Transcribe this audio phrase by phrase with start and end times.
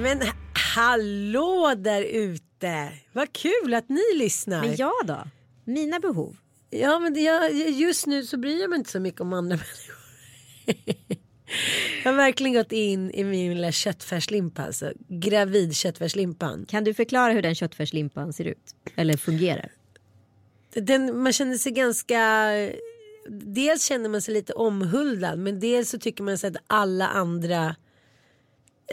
[0.00, 2.92] Nej men hallå där ute.
[3.12, 4.60] Vad kul att ni lyssnar.
[4.60, 5.24] Men jag då?
[5.64, 6.36] Mina behov?
[6.70, 9.94] Ja men jag, just nu så bryr jag mig inte så mycket om andra människor.
[12.04, 14.62] jag har verkligen gått in i min lilla köttfärslimpa.
[14.62, 16.66] Alltså, gravid köttfärslimpan.
[16.68, 18.74] Kan du förklara hur den köttfärslimpan ser ut?
[18.96, 19.72] Eller fungerar?
[20.74, 22.50] Den, man känner sig ganska...
[23.30, 27.76] Dels känner man sig lite omhuldad men dels så tycker man sig att alla andra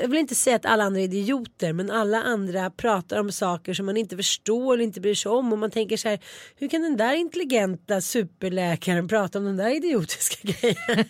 [0.01, 3.73] jag vill inte säga att alla andra är idioter men alla andra pratar om saker
[3.73, 6.19] som man inte förstår eller inte bryr sig om och man tänker så här
[6.55, 11.05] hur kan den där intelligenta superläkaren prata om den där idiotiska grejen?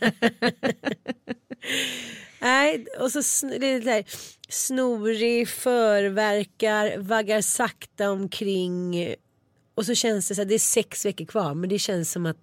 [2.40, 4.06] Nej, och så lite det där,
[4.50, 9.16] snorig, förverkar, vaggar sakta omkring
[9.76, 12.26] och så känns det så här, det är sex veckor kvar men det känns som
[12.26, 12.38] att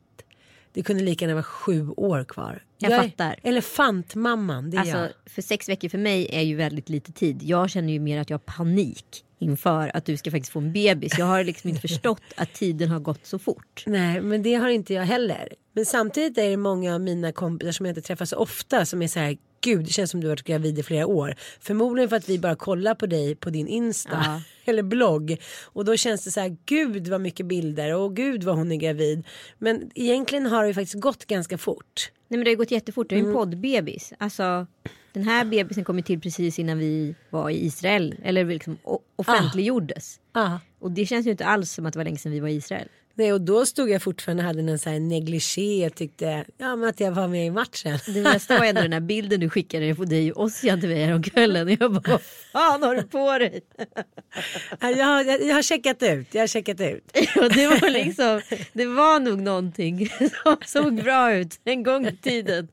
[0.72, 2.64] det kunde lika gärna vara sju år kvar.
[2.78, 3.36] Jag är fattar.
[3.42, 4.98] Elefantmamman, det är jag.
[4.98, 7.42] Alltså, för sex veckor för mig är ju väldigt lite tid.
[7.42, 10.72] Jag känner ju mer att jag har panik inför att du ska faktiskt få en
[10.72, 11.18] bebis.
[11.18, 13.84] Jag har liksom inte förstått att tiden har gått så fort.
[13.86, 15.48] Nej, men det har inte jag heller.
[15.72, 19.02] Men samtidigt är det många av mina kompisar som jag inte träffar så ofta som
[19.02, 19.36] är så här.
[19.64, 21.34] Gud, det känns som du har varit gravid i flera år.
[21.60, 24.42] Förmodligen för att vi bara kollar på dig på din Insta Ja.
[24.72, 25.36] eller blogg.
[25.64, 28.76] Och då känns det så här, gud vad mycket bilder och gud vad hon är
[28.76, 29.26] gravid.
[29.58, 32.10] Men egentligen har det faktiskt gått ganska fort.
[32.28, 33.08] Nej men det har gått jättefort.
[33.08, 33.30] Det är ju Mm.
[33.30, 34.12] en poddbebis.
[34.18, 34.66] Alltså,
[35.12, 38.14] den här bebisen kom ju till precis innan vi var i Israel.
[38.24, 40.20] Eller liksom o- offentliggjordes.
[40.32, 40.60] Ja.
[40.78, 42.54] Och det känns ju inte alls som att det var länge sedan vi var i
[42.54, 42.88] Israel.
[43.14, 46.88] Nej, och då stod jag fortfarande och hade en här negligé och tyckte ja, men
[46.88, 47.98] att jag var med i matchen.
[48.06, 51.04] Det bästa var ändå den här bilden du skickade på dig och Ossian till mig
[51.04, 51.66] häromkvällen.
[51.66, 52.22] Och jag bara, vad
[52.52, 53.60] fan har du på dig?
[54.80, 56.34] Ja, jag, har, jag, har checkat ut.
[56.34, 57.16] Jag har checkat ut.
[57.36, 58.40] Och det var liksom,
[58.72, 60.08] det var nog någonting
[60.42, 62.68] som såg bra ut en gång i tiden.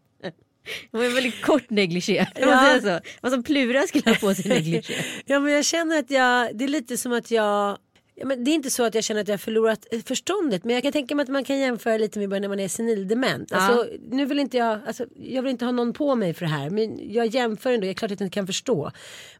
[0.91, 2.27] Det var en väldigt kort negligé.
[2.35, 2.79] Ja.
[3.21, 3.29] Ja.
[3.29, 5.03] Som Plura skulle ha på sig negligé.
[5.25, 7.77] Ja men jag känner att jag, det är lite som att jag
[8.19, 10.63] Ja, men det är inte så att jag känner att jag har förlorat eh, förståndet
[10.63, 13.51] men jag kan tänka mig att man kan jämföra lite med när man är senildement.
[13.51, 16.51] Alltså, nu vill inte jag, alltså, jag vill inte ha någon på mig för det
[16.51, 18.91] här men jag jämför ändå, jag är klart att jag inte kan förstå.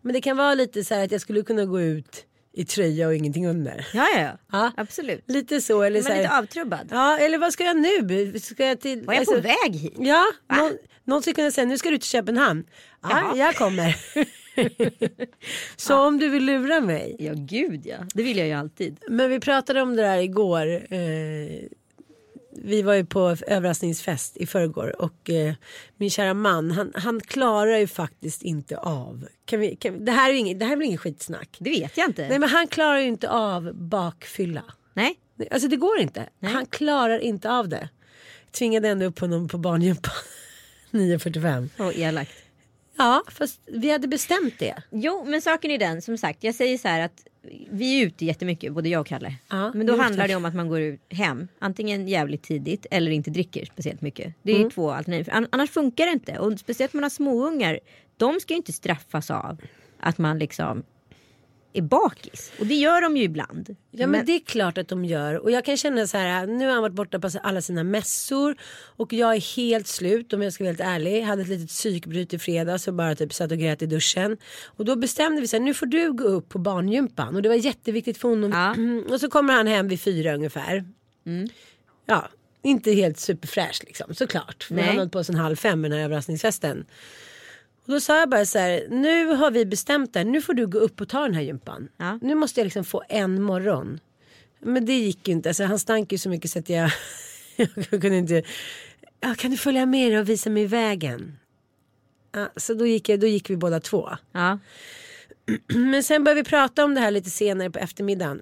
[0.02, 2.26] Men det kan vara lite så här att jag skulle kunna gå ut
[2.60, 3.88] i tröja och ingenting under.
[3.94, 4.38] Ja, ja, ja.
[4.52, 4.72] Ja.
[4.78, 5.24] Absolut.
[5.28, 6.88] Lite så eller så här, lite avtrubbad.
[6.92, 8.40] Ja eller vad ska jag nu?
[8.40, 9.94] Ska jag till, Var jag på alltså- väg hit?
[9.98, 10.26] Ja,
[10.58, 10.72] någon,
[11.04, 12.64] någon skulle kunna säga nu ska du till Köpenhamn.
[13.02, 13.96] Ja, jag kommer.
[15.76, 17.16] så om du vill lura mig.
[17.20, 17.98] Ja, gud ja.
[18.14, 18.98] Det vill jag ju alltid.
[19.10, 20.94] Men vi pratade om det där igår.
[20.94, 21.00] Eh,
[22.64, 25.54] vi var ju på överraskningsfest i förrgår och eh,
[25.98, 29.28] min kära man han, han klarar ju faktiskt inte av.
[29.46, 31.58] Kan vi, kan, det, här är inget, det här är väl ingen skitsnack?
[31.60, 32.28] Det vet jag inte.
[32.28, 34.64] Nej men han klarar ju inte av bakfylla.
[34.94, 35.16] Nej.
[35.52, 36.30] Alltså det går inte.
[36.40, 36.54] Nej.
[36.54, 37.90] Han klarar inte av det.
[38.52, 40.14] Tvingade ändå upp honom på barngympan.
[40.92, 41.70] 9.45.
[41.80, 42.34] Åh, elakt.
[42.98, 44.76] Ja fast vi hade bestämt det.
[44.92, 47.28] Jo, men saken är den, som sagt, jag säger så här att
[47.72, 49.36] vi är ute jättemycket, både jag och Kalle.
[49.50, 53.12] Ja, men då handlar det om att man går ut hem, antingen jävligt tidigt eller
[53.12, 54.34] inte dricker speciellt mycket.
[54.44, 54.70] Det är Mm.
[54.70, 55.30] två alternativ.
[55.34, 56.40] An- Annars funkar det inte.
[56.40, 57.80] Och speciellt om man har småungar,
[58.18, 59.58] de ska ju inte straffas av
[60.00, 60.84] att man liksom
[61.80, 62.52] är bakis.
[62.60, 63.76] Och det gör de ju ibland.
[63.92, 65.36] Ja men, det är klart att de gör.
[65.36, 66.48] Och jag kan känna så här.
[66.48, 68.56] Nu har han varit borta på alla sina mässor.
[68.96, 71.22] Och jag är helt slut om jag ska vara helt ärlig.
[71.22, 74.38] Jag hade ett litet psykbryt i fredags och bara typ satt och grät i duschen.
[74.66, 75.64] Och då bestämde vi så här.
[75.64, 77.36] Nu får du gå upp på barngympan.
[77.36, 78.52] Och det var jätteviktigt för honom.
[78.52, 78.76] Ja.
[79.14, 80.86] Och så kommer han hem vid fyra ungefär.
[82.06, 82.30] Ja,
[82.62, 84.64] inte helt superfräsch liksom såklart.
[84.64, 84.86] För Nej.
[84.86, 86.86] han höll på sen halv fem med den här överraskningsfesten.
[87.90, 90.54] Och då sa jag bara så här, nu har vi bestämt det, här, nu får
[90.54, 91.88] du gå upp och ta den här gympan.
[91.98, 92.20] Ja.
[92.22, 94.00] Nu måste jag liksom få en morgon.
[94.60, 96.92] Men det gick ju inte, alltså, han stank ju så mycket så att jag,
[97.56, 98.44] jag kunde inte.
[99.20, 101.38] Ja, kan du följa med och visa mig vägen?
[102.32, 104.10] Ja, så då gick, jag, då gick vi båda två.
[104.32, 104.60] Ja.
[105.68, 108.42] Men sen började vi prata om det här lite senare på eftermiddagen.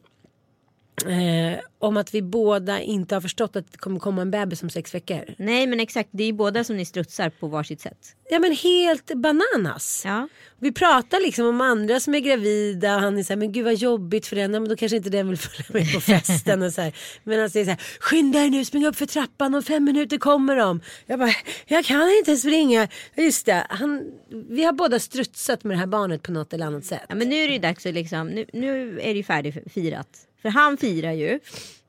[1.06, 4.70] Eh, om att vi båda inte har förstått att det kommer komma en bebis om
[4.70, 5.36] sex veckor.
[5.38, 7.98] Nej men exakt, det är ju båda som ni strutsar på varsitt sätt.
[8.30, 10.04] Ja men helt bananas.
[10.06, 10.28] Ja.
[10.60, 13.66] Vi pratar liksom om andra som är gravida och han är så här, men gud
[13.66, 16.62] vad jobbigt för den, ja, men då kanske inte den vill följa med på festen
[16.62, 16.94] och så här.
[17.24, 20.18] Men han säger så här, skynda dig nu, spring upp för trappan, om fem minuter
[20.18, 20.82] kommer de.
[21.06, 21.34] Jag bara,
[21.66, 22.88] jag kan inte springa.
[23.16, 24.12] Just det, han,
[24.50, 27.02] vi har båda strutsat med det här barnet på något eller annat sätt.
[27.10, 30.27] Ja, men nu är det ju dags att liksom, nu, nu är det ju färdigfirat.
[30.42, 31.40] För han firar ju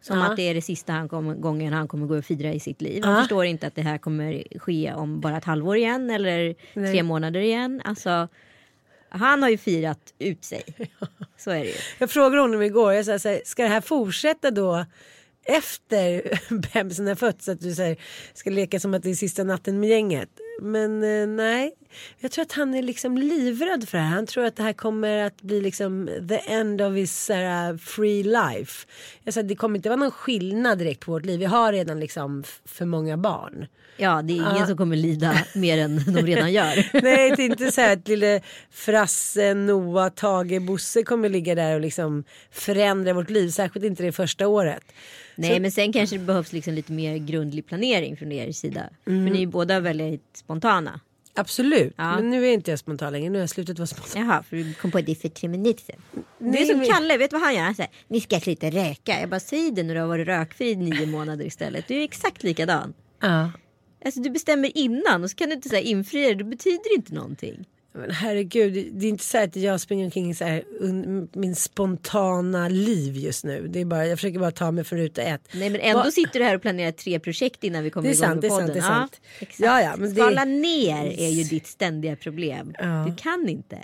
[0.01, 0.27] som Ja.
[0.31, 2.83] att det är det sista han kommer, gången han kommer gå och fira i sitt
[2.83, 3.05] liv.
[3.05, 3.21] Han Ja.
[3.21, 6.93] förstår inte att det här kommer ske om bara ett halvår igen eller Nej.
[6.93, 7.83] tre månader igen.
[7.85, 8.29] Alltså,
[9.09, 10.63] han har ju firat ut sig.
[11.39, 11.75] Så är det ju.
[11.99, 14.85] Jag frågade honom igår, jag sa ska det här fortsätta då
[15.45, 16.23] efter
[16.75, 17.45] bebisen har fötts?
[17.45, 17.97] Så att du här,
[18.35, 20.29] ska leka som att det är sista natten med gänget.
[20.63, 21.73] Men eh, nej,
[22.19, 24.15] jag tror att han är liksom livrädd för det här.
[24.15, 28.23] Han tror att det här kommer att bli liksom the end of his här, free
[28.23, 28.87] life.
[29.25, 31.39] Jag sa, det kommer inte vara någon skillnad direkt på vårt liv.
[31.39, 33.67] Vi har redan liksom för många barn.
[34.01, 34.67] Ja, det är ingen Ja.
[34.67, 37.03] som kommer lida mer än de redan gör.
[37.03, 38.41] Nej, det är inte så här att lille
[38.71, 43.51] Frasse, Noah, Tage, Bosse kommer ligga där och liksom förändra vårt liv.
[43.51, 44.83] Särskilt inte det första året.
[45.41, 48.91] Nej, men sen kanske det behövs liksom lite mer grundlig planering från er sida.
[49.05, 51.01] För ni är båda väldigt spontana.
[51.35, 52.15] Absolut, Ja.
[52.17, 53.31] men nu är inte jag spontan längre.
[53.31, 54.27] Nu har jag slutat vara spontan.
[54.27, 56.01] Jaha, för du kom på det för tre minuter sedan.
[56.39, 57.63] Det är Nej, som Kalle, vet du vad han gör?
[57.63, 59.21] Han säger, ni ska sluta röka.
[59.21, 61.89] Jag bara, säg det när du har varit rökfri i nio månader istället.
[61.89, 62.95] Du är exakt likadan.
[63.21, 63.51] Ja.
[64.05, 66.35] Alltså du bestämmer innan och så kan du inte säga infria det.
[66.35, 67.65] Det betyder inte någonting.
[67.93, 72.69] Men herregud, det är inte så att jag springer omkring så här, un, min spontana
[72.69, 73.69] liv just nu.
[73.69, 75.41] Det är bara, jag försöker bara ta mig från ruta ett.
[75.53, 78.15] Nej men ändå Vad- sitter du här och planerar tre projekt innan vi kommer Det
[78.15, 78.83] igång sant, med det är podden.
[78.83, 79.59] sant, det är sant.
[79.59, 79.83] Ja.
[79.83, 82.75] Ja, men det- Skala ner är ju ditt ständiga problem.
[82.79, 83.05] Ja.
[83.09, 83.79] Du kan inte.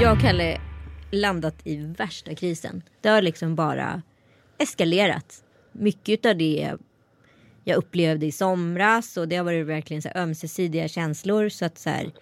[0.00, 0.60] Jag och Kalle
[1.14, 2.82] landat i värsta krisen.
[3.00, 4.02] Det har liksom bara
[4.58, 5.44] eskalerat.
[5.72, 6.72] Mycket av det
[7.64, 11.48] jag upplevde i somras och det har varit verkligen så ömsesidiga känslor.
[11.48, 12.12] Så att så här,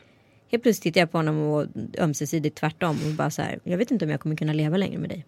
[0.51, 1.67] helt plötsligt tittar jag på honom och
[1.99, 4.99] ömsesidigt tvärtom och bara så här, jag vet inte om jag kommer kunna leva längre
[4.99, 5.27] med dig.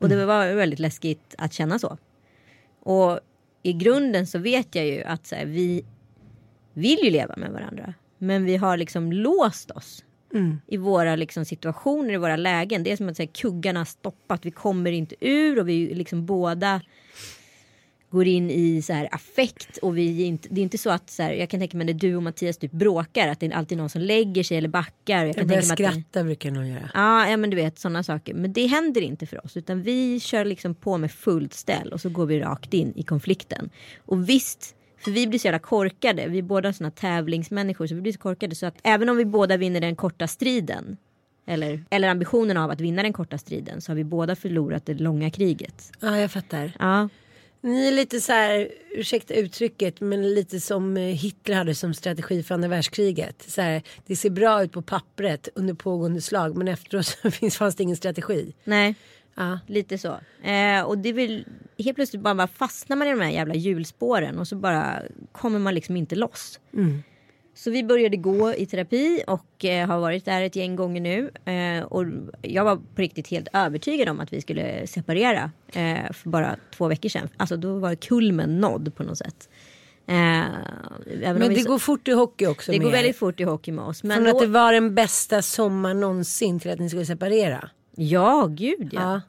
[0.00, 1.98] Och det var väldigt läskigt att känna så.
[2.80, 3.20] Och
[3.62, 5.84] i grunden så vet jag ju att så här, vi
[6.72, 7.94] vill ju leva med varandra.
[8.18, 10.04] Men vi har liksom låst oss.
[10.66, 12.82] I våra liksom, situationer, i våra lägen.
[12.82, 14.46] Det är som att här, kuggarna har stoppat.
[14.46, 16.80] Vi kommer inte ur och vi liksom båda
[18.10, 21.22] går in i så här affekt och vi inte, det är inte så att så
[21.22, 23.78] här, jag kan tänka mig när du och Mattias typ bråkar att det är alltid
[23.78, 25.16] någon som lägger sig eller backar.
[25.18, 26.90] Jag Jag kan börjar tänka mig att det- skratta brukar jag nog göra.
[26.94, 28.34] Ja, ja men du vet sådana saker.
[28.34, 32.00] Men det händer inte för oss utan vi kör liksom på med fullt ställ och
[32.00, 33.70] så går vi rakt in i konflikten.
[34.04, 36.28] Och visst, för vi blir så jävla korkade.
[36.28, 39.24] Vi är båda sådana tävlingsmänniskor så vi blir så korkade så att även om vi
[39.24, 40.96] båda vinner den korta striden
[41.46, 44.94] eller, eller ambitionen av att vinna den korta striden så har vi båda förlorat det
[44.94, 45.92] långa kriget.
[46.00, 46.72] Ja, jag fattar.
[46.78, 47.08] Ja,
[47.60, 52.42] Ni är lite så här, ursäkta uttrycket, men lite som eh, Hitler hade som strategi
[52.42, 53.44] för andra världskriget.
[53.48, 57.56] Så här, det ser bra ut på pappret under pågående slag men efteråt så finns,
[57.56, 58.54] fanns det ingen strategi.
[58.64, 58.94] nej.
[59.34, 59.58] Ja.
[59.66, 60.18] Lite så.
[60.48, 61.44] Eh, och det vill
[61.78, 65.58] helt plötsligt bara, bara fastnar man i de här jävla hjulspåren och så bara kommer
[65.58, 66.60] man liksom inte loss.
[67.54, 71.30] Så vi började gå i terapi och eh, har varit där ett gäng gånger nu.
[71.52, 72.04] Eh, och
[72.42, 76.88] jag var på riktigt helt övertygad om att vi skulle separera eh, för bara två
[76.88, 77.28] veckor sedan.
[77.36, 79.48] Alltså då var kulmen nådd på något sätt.
[80.06, 82.72] Eh, Men vi det så- går fort i hockey också.
[82.72, 82.92] det går er.
[82.92, 84.02] väldigt fort i hockey med oss.
[84.02, 87.68] Men Från då, att det var den bästa sommaren någonsin till att ni skulle separera.
[87.96, 89.00] Ja, gud ja.
[89.00, 89.20] Ja.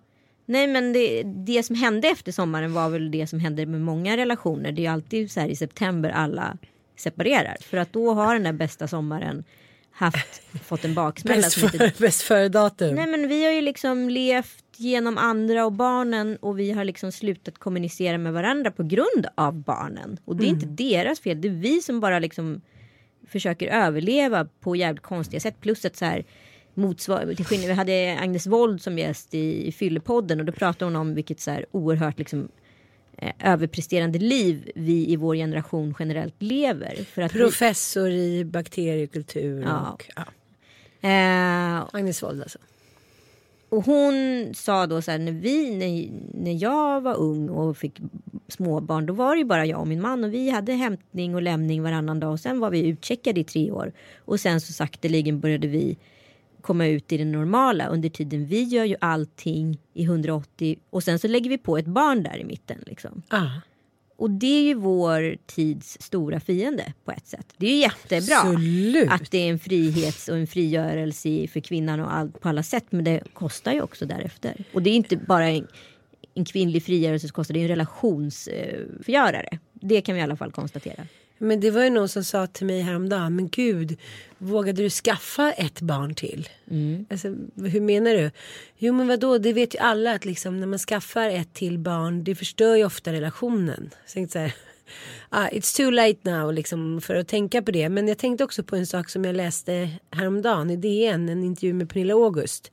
[0.46, 4.18] Nej men det, det som hände efter sommaren var väl det som hände med många
[4.18, 4.72] relationer.
[4.72, 6.58] Det är alltid så här i september alla
[6.96, 7.58] separerar.
[7.62, 9.44] För att då har den där bästa sommaren
[9.92, 11.42] haft, fått en baksmälla.
[11.42, 12.96] Bäst som inte- bäst före datum.
[12.96, 17.12] Nej men vi har ju liksom levt genom andra och barnen och vi har liksom
[17.12, 20.18] slutat kommunicera med varandra på grund av barnen.
[20.26, 22.62] Och det är inte deras fel, det är vi som bara liksom
[23.28, 25.62] försöker överleva på jävligt konstiga sätt.
[25.62, 26.24] Plus att så här
[26.74, 30.86] motsvar, till skillnad, vi hade Agnes Wold som gäst i, i Fyllepodden och då pratade
[30.86, 32.48] hon om vilket så här oerhört liksom
[33.18, 36.96] eh, överpresterande liv vi i vår generation generellt lever.
[36.96, 39.92] För att vi, Professor i bakteriekultur Ja.
[39.92, 40.26] och ja.
[41.10, 42.60] eh, Agnes Wold alltså.
[43.70, 44.14] Och hon
[44.56, 46.10] sa då så här när vi, när,
[46.44, 48.00] när jag var ung och fick
[48.48, 51.42] småbarn då var det ju bara jag och min man och vi hade hämtning och
[51.42, 53.92] lämning varannan dag och sen var vi utcheckade i tre år.
[54.26, 55.98] Och sen så sakteligen började vi
[56.64, 61.20] komma ut i det normala under tiden vi gör ju allting i 180 och sen
[61.20, 63.22] så lägger vi på ett barn där i mitten liksom.
[63.30, 63.50] Ah.
[64.16, 67.54] Och det är ju vår tids stora fiende på ett sätt.
[67.58, 69.12] Det är ju jättebra Absolut.
[69.12, 72.86] att det är en frihets och en frigörelse för kvinnan och allt på alla sätt.
[72.90, 74.64] Men det kostar ju också därefter.
[74.74, 75.68] Och det är inte bara en,
[76.36, 79.60] en kvinnlig frigörelse som kostar, det är en relationsförgörare.
[79.74, 81.08] Det kan vi i alla fall konstatera.
[81.44, 83.98] Men det var ju någon som sa till mig häromdagen, men gud,
[84.38, 86.50] vågade du skaffa ett barn till?
[87.10, 88.32] Alltså, hur menar du?
[88.78, 92.24] Jo men vadå, det vet ju alla att liksom, när man skaffar ett till barn,
[92.24, 93.90] det förstör ju ofta relationen.
[94.06, 94.56] Så jag så här,
[95.30, 97.90] ah, it's too late now liksom, för att tänka på det.
[97.90, 101.74] Men jag tänkte också på en sak som jag läste häromdagen i DN, en intervju
[101.74, 102.72] med Pernilla August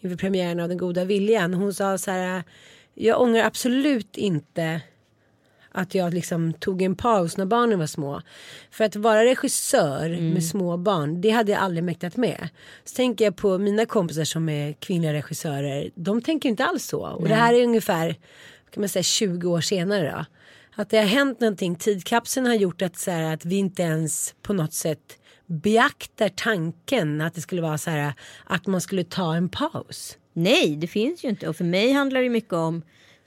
[0.00, 1.54] inför premiären av Den goda viljan.
[1.54, 2.42] Hon sa så här,
[2.94, 4.80] jag ångrar absolut inte
[5.74, 8.22] att jag liksom tog en paus när barnen var små.
[8.70, 12.48] För att vara regissör med små barn, det hade jag aldrig mäktat med.
[12.84, 17.00] Så tänker jag på mina kompisar som är kvinnliga regissörer, de tänker inte alls så.
[17.00, 18.16] Och det här är ungefär
[18.70, 20.10] kan man säga, 20 år senare.
[20.10, 20.24] Då.
[20.82, 24.34] Att det har hänt någonting, tidkapseln har gjort att, så här, att vi inte ens
[24.42, 28.12] på något sätt beaktar tanken att det skulle vara så här
[28.44, 30.18] att man skulle ta en paus.
[30.32, 31.48] Nej, det finns ju inte.
[31.48, 32.82] Och för mig handlar det mycket om,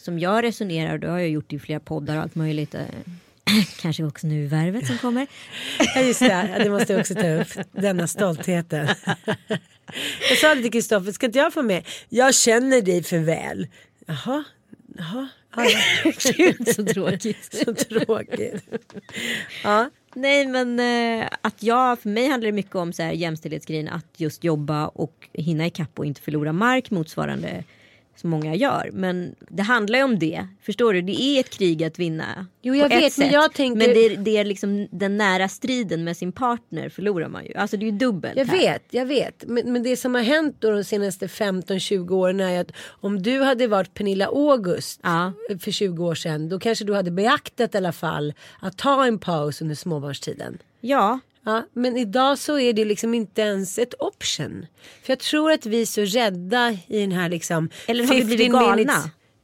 [0.05, 2.75] som jag resonerar, och det har jag gjort i flera poddar och allt möjligt.
[2.75, 2.81] eh,
[3.81, 5.27] Kanske också nu Värvet som kommer.
[5.95, 7.47] Ja just det, det måste jag också ta upp.
[7.71, 8.87] Denna stoltheten.
[10.29, 11.87] Jag sa det till Kristoffer, ska inte jag få med?
[12.09, 13.67] Jag känner dig för väl.
[14.05, 14.43] Jaha,
[14.97, 15.27] jaha.
[15.55, 15.65] Ja,
[16.03, 16.11] ja.
[16.37, 17.53] Gud så tråkigt.
[17.65, 18.63] Så tråkigt.
[19.63, 23.89] Ja, Nej men eh, att jag, för mig handlar det mycket om så här, jämställdhetsgrejen.
[23.89, 27.63] Att just jobba och hinna ikapp och inte förlora mark motsvarande
[28.15, 28.89] som många gör.
[28.93, 30.47] Men det handlar ju om det.
[30.61, 31.01] Förstår du?
[31.01, 32.45] Det är ett krig att vinna.
[32.61, 36.03] Jo, jag vet, men jag tänker- Men det är, det är liksom den nära striden
[36.03, 37.53] med sin partner förlorar man ju.
[37.53, 38.37] Alltså det är ju dubbelt.
[38.37, 38.57] jag här.
[38.57, 39.43] vet, jag vet.
[39.47, 43.41] Men, men det som har hänt då de senaste 15-20 åren är att om du
[43.43, 45.33] hade varit Pernilla August Ja.
[45.61, 49.19] för 20 år sedan då kanske du hade beaktat i alla fall att ta en
[49.19, 50.57] paus under småbarnstiden.
[50.81, 54.65] Ja, Ja, men idag så är det liksom inte ens ett option.
[55.03, 58.25] För jag tror att vi är så rädda i den här liksom Eller har vi
[58.25, 58.75] blivit galna?
[58.75, 58.95] minutes,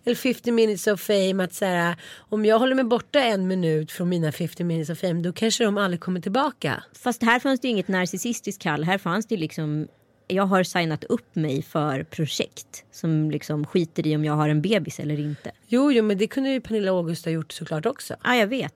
[0.06, 1.96] eller 50 minutes of fame att så här,
[2.30, 5.64] om jag håller mig borta en minut från mina 50 minutes of fame då kanske
[5.64, 6.84] de aldrig kommer tillbaka.
[6.94, 8.84] fast här fanns det ju inget narcissistiskt kall.
[8.84, 9.88] Här fanns det liksom
[10.28, 14.62] jag har signat upp mig för projekt som liksom skiter i om jag har en
[14.62, 15.52] bebis eller inte.
[15.68, 18.16] Jo, jo, men det kunde ju Pernilla August ha gjort såklart också.
[18.24, 18.74] Ja, jag vet.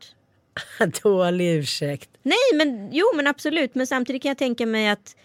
[1.03, 2.09] Dålig ursäkt.
[2.23, 3.75] Nej, men jo, men absolut.
[3.75, 5.15] Men samtidigt kan jag tänka mig att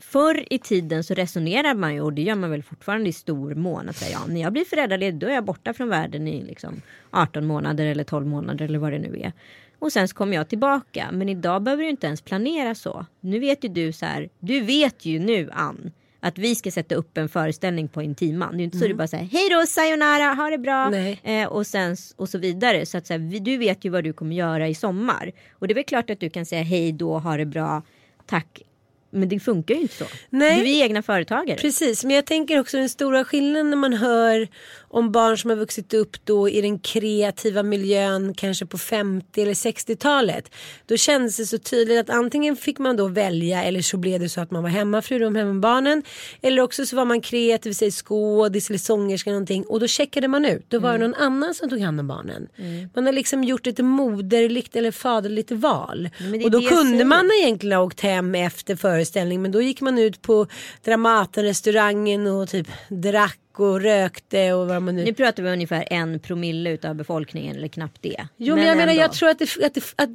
[0.00, 3.54] förr i tiden så resonerar man ju och det gör man väl fortfarande i stor
[3.54, 3.88] mån.
[3.88, 6.82] Att säga, ja, när jag blir föräldraledig då är jag borta från världen i liksom
[7.10, 9.32] 18 månader eller 12 månader eller vad det nu är.
[9.78, 11.08] Och sen så kommer jag tillbaka.
[11.12, 13.06] Men idag behöver du inte ens planera så.
[13.20, 14.28] Nu vet ju du så här.
[14.38, 15.92] Du vet ju nu Ann.
[16.24, 18.50] Att vi ska sätta upp en föreställning på Intiman.
[18.50, 20.90] Det är ju inte så du bara säger hej då sayonara, ha det bra.
[21.22, 22.86] Eh, och sen och så vidare.
[22.86, 25.32] Så att så här, vi- du vet ju vad du kommer göra i sommar.
[25.52, 27.82] Och det är väl klart att du kan säga hej då, ha det bra,
[28.26, 28.62] tack.
[29.10, 30.04] Men det funkar ju inte så.
[30.30, 30.60] Nej.
[30.60, 31.56] Du är egna företagare.
[31.58, 34.48] Precis, men jag tänker också den stora skillnaden när man hör
[34.94, 39.54] om barn som har vuxit upp då i den kreativa miljön kanske på 50 eller
[39.54, 40.50] 60-talet.
[40.86, 44.28] Då kändes det så tydligt att antingen fick man då välja eller så blev det
[44.28, 46.02] så att man var hemmafru, hemma med barnen.
[46.42, 50.44] Eller också så var man kreativ, säg skådis eller sångerska någonting och då checkade man
[50.44, 50.64] ut.
[50.68, 52.48] Då var det någon annan som tog hand om barnen.
[52.94, 56.10] Man har liksom gjort ett moderligt eller faderligt val.
[56.44, 60.22] och då kunde man egentligen ha åkt hem efter föreställning men då gick man ut
[60.22, 60.46] på
[60.84, 65.04] Dramaten-restaurangen och typ drack och rökte och vad man nu...
[65.04, 68.26] Nu pratar vi ungefär en promille utav befolkningen eller knappt det.
[68.36, 69.02] Jo men, jag menar ändå.
[69.02, 70.10] jag tror att det, att, det, att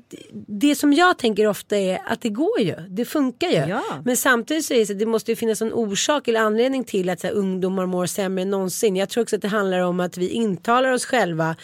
[0.48, 2.76] det som jag tänker ofta är att det går ju.
[2.90, 3.56] Det funkar ju.
[3.56, 3.84] Ja.
[4.06, 6.84] Men samtidigt så är det så att det måste ju finnas en orsak eller anledning
[6.84, 8.96] till att så här, ungdomar mår sämre än någonsin.
[8.96, 11.56] Jag tror också att det handlar om att vi intalar oss själva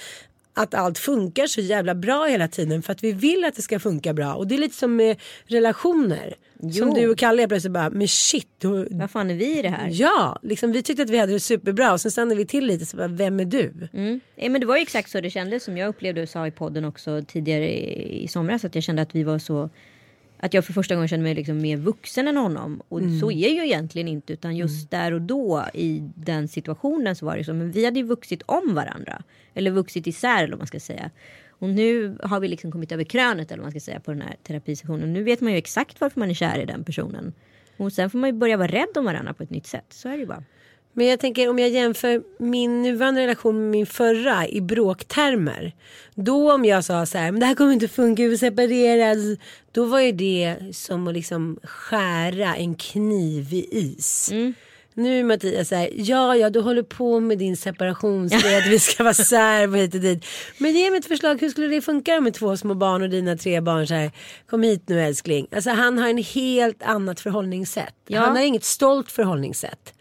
[0.55, 3.79] att allt funkar så jävla bra hela tiden för att vi vill att det ska
[3.79, 4.33] funka bra.
[4.33, 6.33] Och det är lite som med relationer.
[6.59, 6.93] Som Jo.
[6.95, 8.47] du och Kalle plötsligt bara, men shit.
[8.61, 9.89] då- Vad fan är vi i det här?
[9.91, 12.85] Ja, liksom, vi tyckte att vi hade det superbra och sen stannade vi till lite
[12.85, 13.73] så bara, vem är du?
[13.93, 14.19] Mm.
[14.35, 16.51] Eh, Men det var ju exakt så det kändes som jag upplevde och sa i
[16.51, 18.65] podden också tidigare i, i somras.
[18.65, 19.69] Att jag kände att vi var så
[20.37, 22.81] att jag för första gången kände mig liksom mer vuxen än honom.
[22.87, 24.33] Och så är ju egentligen inte.
[24.33, 27.53] Utan just där och då i den situationen så var det så.
[27.53, 29.23] Men vi hade ju vuxit om varandra.
[29.53, 31.11] Eller vuxit isär eller vad man ska säga.
[31.49, 34.21] Och nu har vi liksom kommit över krönet eller vad man ska säga på den
[34.21, 35.13] här terapisessionen.
[35.13, 37.33] Nu vet man ju exakt varför man är kär i den personen.
[37.77, 39.85] Och sen får man ju börja vara rädd om varandra på ett nytt sätt.
[39.89, 40.43] Så är det ju bara.
[40.97, 45.73] Men jag tänker om jag jämför min nuvarande relation med min förra i bråktermer.
[46.15, 49.17] Då om jag sa så här, men det här kommer inte funka, vi separeras.
[49.71, 54.29] Då var ju det som att liksom skära en kniv i is.
[54.97, 58.79] Nu är Mattias så här, ja ja du håller på med din separationsgrej, att vi
[58.79, 60.25] ska vara särbo hit och dit.
[60.57, 63.37] Men ge mig ett förslag, hur skulle det funka med två små barn och dina
[63.37, 64.11] tre barn så här,
[64.49, 65.47] kom hit nu älskling.
[65.55, 67.95] Alltså han har en helt annat förhållningssätt.
[68.07, 68.19] Ja.
[68.19, 69.94] Han har inget stolt förhållningssätt.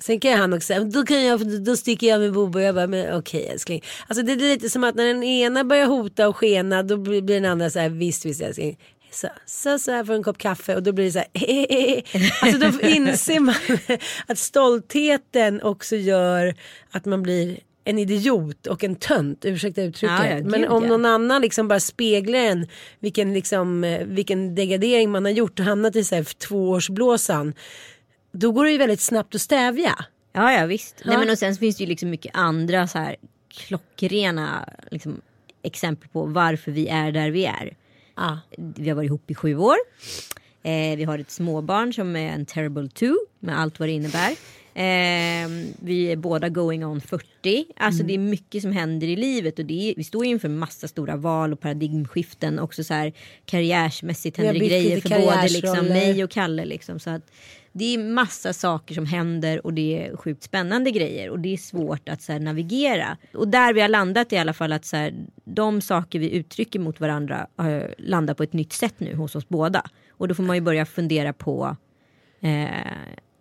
[0.00, 2.60] Sen kan han också säga, då, kan jag, då sticker jag med Bobo.
[2.60, 3.82] Jag bara, men okej älskling.
[4.06, 7.22] Alltså det är lite som att när den ena börjar hota och skena då blir
[7.22, 8.78] den andra så här, visst visst älskling.
[9.12, 12.02] Så, så, så här för en kopp kaffe och då blir det så här,
[12.42, 13.54] Alltså då inser man
[14.26, 16.54] att stoltheten också gör
[16.90, 20.18] att man blir en idiot och en tönt, ursäkta uttrycket.
[20.18, 22.66] Ja, ja, Men om någon annan liksom bara speglar en
[23.00, 27.54] vilken, liksom, eh, vilken degradering man har gjort och hamnat i så här tvåårsblåsan.
[28.32, 30.04] Då går det ju väldigt snabbt att stävja.
[30.32, 31.02] Ja, ja visst.
[31.04, 31.20] Nej, Ja.
[31.20, 33.16] men och sen finns det ju liksom mycket andra så här
[33.48, 35.20] klockrena liksom,
[35.62, 37.76] exempel på varför vi är där vi är.
[38.16, 38.38] Ja.
[38.58, 39.76] Vi har varit ihop i sju år.
[40.62, 44.30] Eh, vi har ett småbarn som är en terrible two med allt vad det innebär.
[44.74, 45.48] Eh,
[45.82, 47.64] vi är båda going on 40.
[47.76, 50.48] Alltså det är mycket som händer i livet och det är, vi står ju inför
[50.48, 52.58] massa stora val och paradigmskiften.
[52.58, 53.12] Också så här
[53.44, 56.64] karriärsmässigt händer det grejer för både liksom mig och Kalle.
[56.64, 57.30] Liksom, så att
[57.72, 61.56] det är massa saker som händer och det är sjukt spännande grejer och det är
[61.56, 63.16] svårt att så här, navigera.
[63.34, 66.78] Och där vi har landat i alla fall att så här, de saker vi uttrycker
[66.80, 69.82] mot varandra uh, landar på ett nytt sätt nu hos oss båda.
[70.10, 71.76] Och då får man ju börja fundera på
[72.40, 72.66] eh,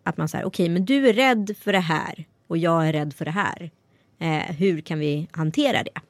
[0.03, 3.13] att man säger okej men du är rädd för det här och jag är rädd
[3.13, 3.71] för det här.
[4.19, 6.01] Eh, hur kan vi hantera det?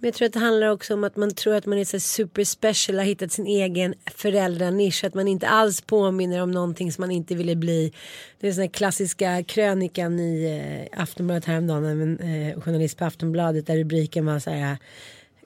[0.00, 2.00] Men jag tror att det handlar också om att man tror att man är så
[2.00, 5.04] super special, har hittat sin egen föräldranisch.
[5.04, 7.92] Att man inte alls påminner om någonting som man inte ville bli.
[8.40, 11.84] Det är den här klassiska krönikan i eh, Aftonbladet häromdagen.
[11.84, 14.76] En eh, journalist på Aftonbladet där rubriken var så här.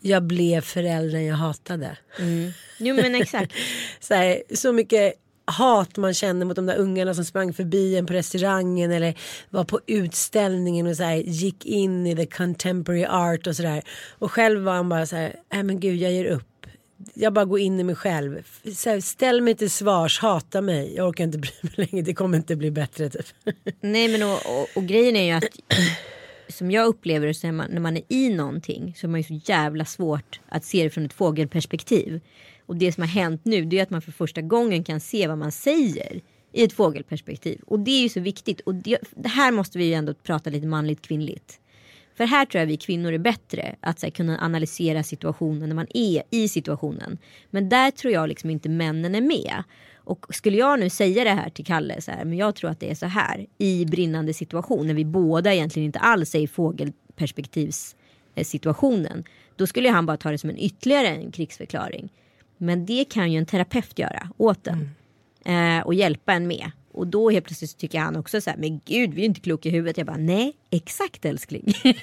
[0.00, 1.96] Jag blev föräldern jag hatade.
[2.78, 3.52] Jo men exakt.
[4.00, 8.06] så, här, så mycket hat man känner mot de där ungarna som sprang förbi en
[8.06, 9.14] på restaurangen eller
[9.50, 13.82] var på utställningen och så här, gick in i the contemporary art och sådär.
[14.18, 16.66] Och själv var han bara så här, nej men gud jag ger upp.
[17.14, 18.42] Jag bara går in i mig själv.
[18.74, 20.94] Så här, ställ mig till svars, hata mig.
[20.96, 23.26] Jag orkar inte bry mig längre, det kommer inte bli bättre typ.
[23.80, 25.44] Nej men och, och, och grejen är ju att
[26.48, 29.20] som jag upplever det så är man, när man är i någonting så är man
[29.20, 32.20] ju så jävla svårt att se det från ett fågelperspektiv.
[32.66, 35.28] Och det som har hänt nu det är att man för första gången kan se
[35.28, 36.20] vad man säger
[36.52, 37.60] i ett fågelperspektiv.
[37.66, 38.60] Och det är ju så viktigt.
[38.60, 41.60] Och det, det här måste vi ju ändå prata lite manligt kvinnligt.
[42.16, 45.86] För här tror jag vi kvinnor är bättre att här, kunna analysera situationen när man
[45.94, 47.18] är i situationen.
[47.50, 49.62] Men där tror jag liksom inte männen är med.
[49.96, 52.80] Och skulle jag nu säga det här till Kalle, så här, men jag tror att
[52.80, 56.46] det är så här i brinnande situation när vi båda egentligen inte alls är i
[56.46, 59.18] fågelperspektivssituationen.
[59.18, 59.24] Eh,
[59.56, 62.12] Då skulle han bara ta det som en ytterligare en krigsförklaring.
[62.56, 64.90] Men det kan ju en terapeut göra åt en.
[65.44, 66.70] Eh, och hjälpa en med.
[66.92, 69.68] Och då helt plötsligt tycker han också så här, men gud vi är inte kloka
[69.68, 69.98] i huvudet.
[69.98, 71.74] Jag bara, nej exakt älskling.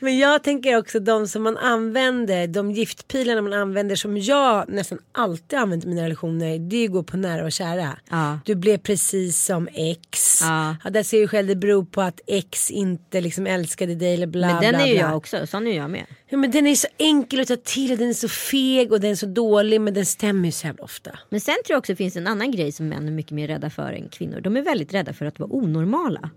[0.00, 4.98] Men jag tänker också de som man använder, de giftpilarna man använder som jag nästan
[5.12, 6.58] alltid använt i mina relationer.
[6.58, 7.98] Det är att gå på nära och kära.
[8.10, 8.40] Ja.
[8.44, 10.40] Du blev precis som ex.
[10.42, 10.76] Ja.
[10.90, 14.46] där ser du själv det beror på att ex inte liksom älskade dig eller bla
[14.46, 15.02] men den bla är ju bla.
[15.02, 16.06] jag också, sån är jag med.
[16.28, 19.10] Ja, men den är så enkel att ta till, den är så feg och den
[19.10, 21.18] är så dålig men den stämmer ju så jävla ofta.
[21.28, 23.48] Men sen tror jag också det finns en annan grej som män är mycket mer
[23.48, 24.40] rädda för än kvinnor.
[24.40, 26.30] De är väldigt rädda för att vara onormala.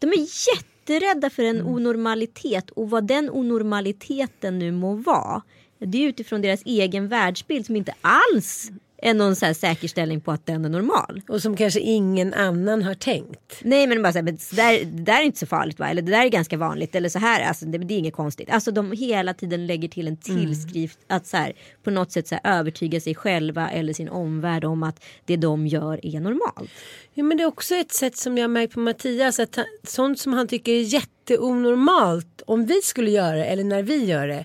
[0.00, 0.26] De är
[0.90, 5.42] jätterädda för en onormalitet och vad den onormaliteten nu må vara.
[5.78, 8.70] Det är utifrån deras egen världsbild som inte alls
[9.02, 11.22] någon så här säkerställning på att den är normal.
[11.28, 13.60] Och som kanske ingen annan har tänkt.
[13.62, 15.88] Nej men bara så här, men det, där, det där är inte så farligt va?
[15.88, 16.94] Eller det där är ganska vanligt.
[16.94, 18.50] Eller så här, alltså, det, det är inget konstigt.
[18.50, 22.38] Alltså de hela tiden lägger till en tillskrift att så här, på något sätt så
[22.42, 26.70] här, övertyga sig själva eller sin omvärld om att det de gör är normalt.
[27.14, 29.40] Ja, men det är också ett sätt som jag märkt på Mattias.
[29.40, 33.82] Att han, sånt som han tycker är jätteonormalt om vi skulle göra det eller när
[33.82, 34.44] vi gör det.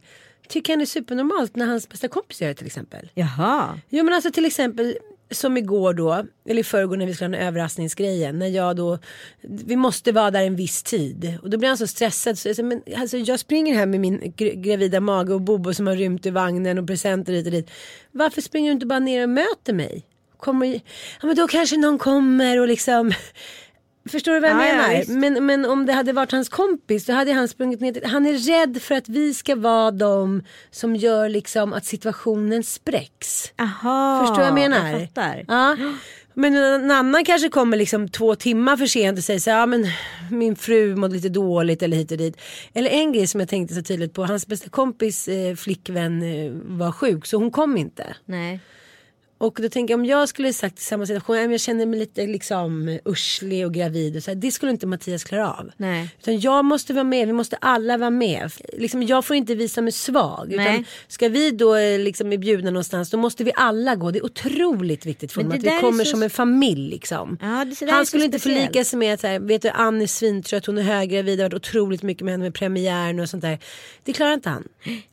[0.52, 3.10] Tycker han är supernormalt när hans bästa kompis gör det till exempel.
[3.14, 3.80] Jaha.
[3.90, 4.98] Jo men alltså till exempel
[5.32, 8.40] som igår då, eller i förrgår när vi skulle ha den överraskningsgrejen.
[8.40, 9.00] När jag då,
[9.42, 11.38] vi måste vara där en viss tid.
[11.42, 12.38] Och då blir han så stressad.
[12.38, 15.74] Så jag, säger, men, alltså, jag springer här med min gr- gravida mage och Bobo
[15.74, 17.72] som har rymt ur vagnen och presenter hit och dit.
[18.12, 20.06] Varför springer du inte bara ner och möter mig?
[20.38, 20.74] Kommer,
[21.22, 23.14] ja men då kanske någon kommer och liksom
[24.10, 24.98] Förstår du vad jag Ja, ja, menar?
[25.00, 25.10] visst.
[25.10, 28.26] men, men om det hade varit hans kompis då hade han sprungit ner till, Han
[28.26, 33.54] är rädd för att vi ska vara de som gör liksom att situationen spräcks.
[33.60, 34.20] Aha.
[34.22, 34.90] Förstår du vad jag menar?
[34.92, 35.46] Jag fattar.
[35.48, 35.78] Ja.
[36.34, 39.66] Men en annan kanske kommer liksom två timmar för sent och säger så här, ja
[39.66, 39.86] men
[40.32, 42.38] min fru mådde lite dåligt eller hit och dit.
[42.74, 46.52] Eller en grej som jag tänkte så tydligt på, hans bästa kompis eh, flickvän eh,
[46.54, 48.16] var sjuk så hon kom inte.
[48.26, 48.60] Nej.
[49.42, 52.28] Och då tänker jag om jag skulle sagt i samma situation, jag känner mig lite
[52.28, 55.72] liksom urslig och gravid och så här, det skulle inte Mattias klara av.
[55.78, 56.10] Nej.
[56.20, 58.52] Utan jag måste vara med, vi måste alla vara med.
[58.74, 60.54] Liksom, jag får inte visa mig svag.
[60.56, 60.74] Nej.
[60.74, 64.12] Utan ska vi då liksom bli bjudna någonstans då måste vi alla gå.
[64.12, 66.90] Det är otroligt viktigt för honom att vi kommer så- som en familj.
[66.90, 67.38] Liksom.
[67.42, 68.62] Ja, det- Han skulle inte speciellt.
[68.72, 71.44] förlika sig med att så här, vet du Ann är svintrött, hon är höggravid, det
[71.44, 73.60] har varit otroligt mycket med henne med premiären och sånt där.
[74.04, 74.64] Det klarar inte han.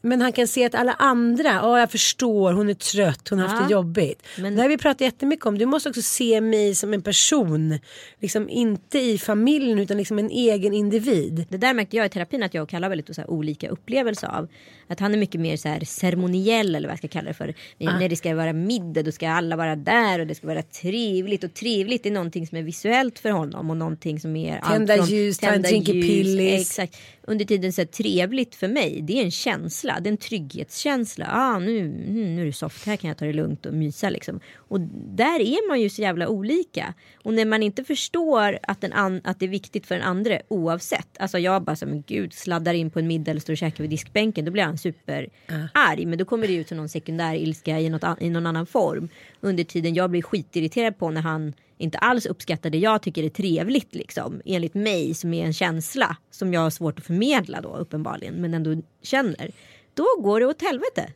[0.00, 3.48] Men han kan se att alla andra, ja jag förstår, hon är trött, hon har
[3.48, 3.66] haft Ja.
[3.68, 4.17] det jobbigt.
[4.38, 5.58] Men- Det har vi pratat jättemycket om.
[5.58, 7.78] Du måste också se mig som en person.
[8.20, 11.46] Liksom inte i familjen utan liksom en egen individ.
[11.48, 14.48] Det där märkte jag i terapin att jag och Kalle har väldigt olika upplevelser av.
[14.86, 17.54] Att han är mycket mer så här ceremoniell eller vad jag ska kalla det för.
[17.78, 21.44] När det ska vara middag då ska alla vara där och det ska vara trevligt.
[21.44, 24.96] Och trevligt är någonting som är visuellt för honom och någonting som är allt Tända
[24.96, 26.60] från ljus, en drink Pillis.
[26.60, 26.96] Exakt.
[27.28, 30.00] Under tiden så här, trevligt för mig det är en känsla.
[30.00, 31.26] Det är en trygghetskänsla.
[31.32, 34.40] Ah, nu, nu är det soft, här kan jag ta det lugnt och mysa liksom.
[34.56, 34.80] Och
[35.16, 36.94] där är man ju så jävla olika.
[37.22, 41.08] Och när man inte förstår att, an- att det är viktigt för den andra oavsett.
[41.18, 43.84] Alltså jag bara så men gud sladdar in på en middag eller står och käkar
[43.84, 44.44] vid diskbänken.
[44.44, 46.06] Då blir han superarg.
[46.06, 49.08] Men då kommer det ut som någon sekundär ilska i, något, i någon annan form.
[49.40, 53.28] Under tiden jag blir skitirriterad på när han inte alls uppskattar det jag tycker är
[53.28, 54.40] trevligt liksom.
[54.44, 58.34] Enligt mig som är en känsla som jag har svårt att förmedla då uppenbarligen.
[58.34, 59.50] Men ändå känner.
[59.94, 61.12] Då går det åt helvete.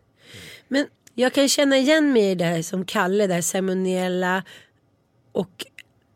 [0.69, 4.45] Men jag kan känna igen mig i det här som Kalle, det här ceremoniella
[5.33, 5.67] och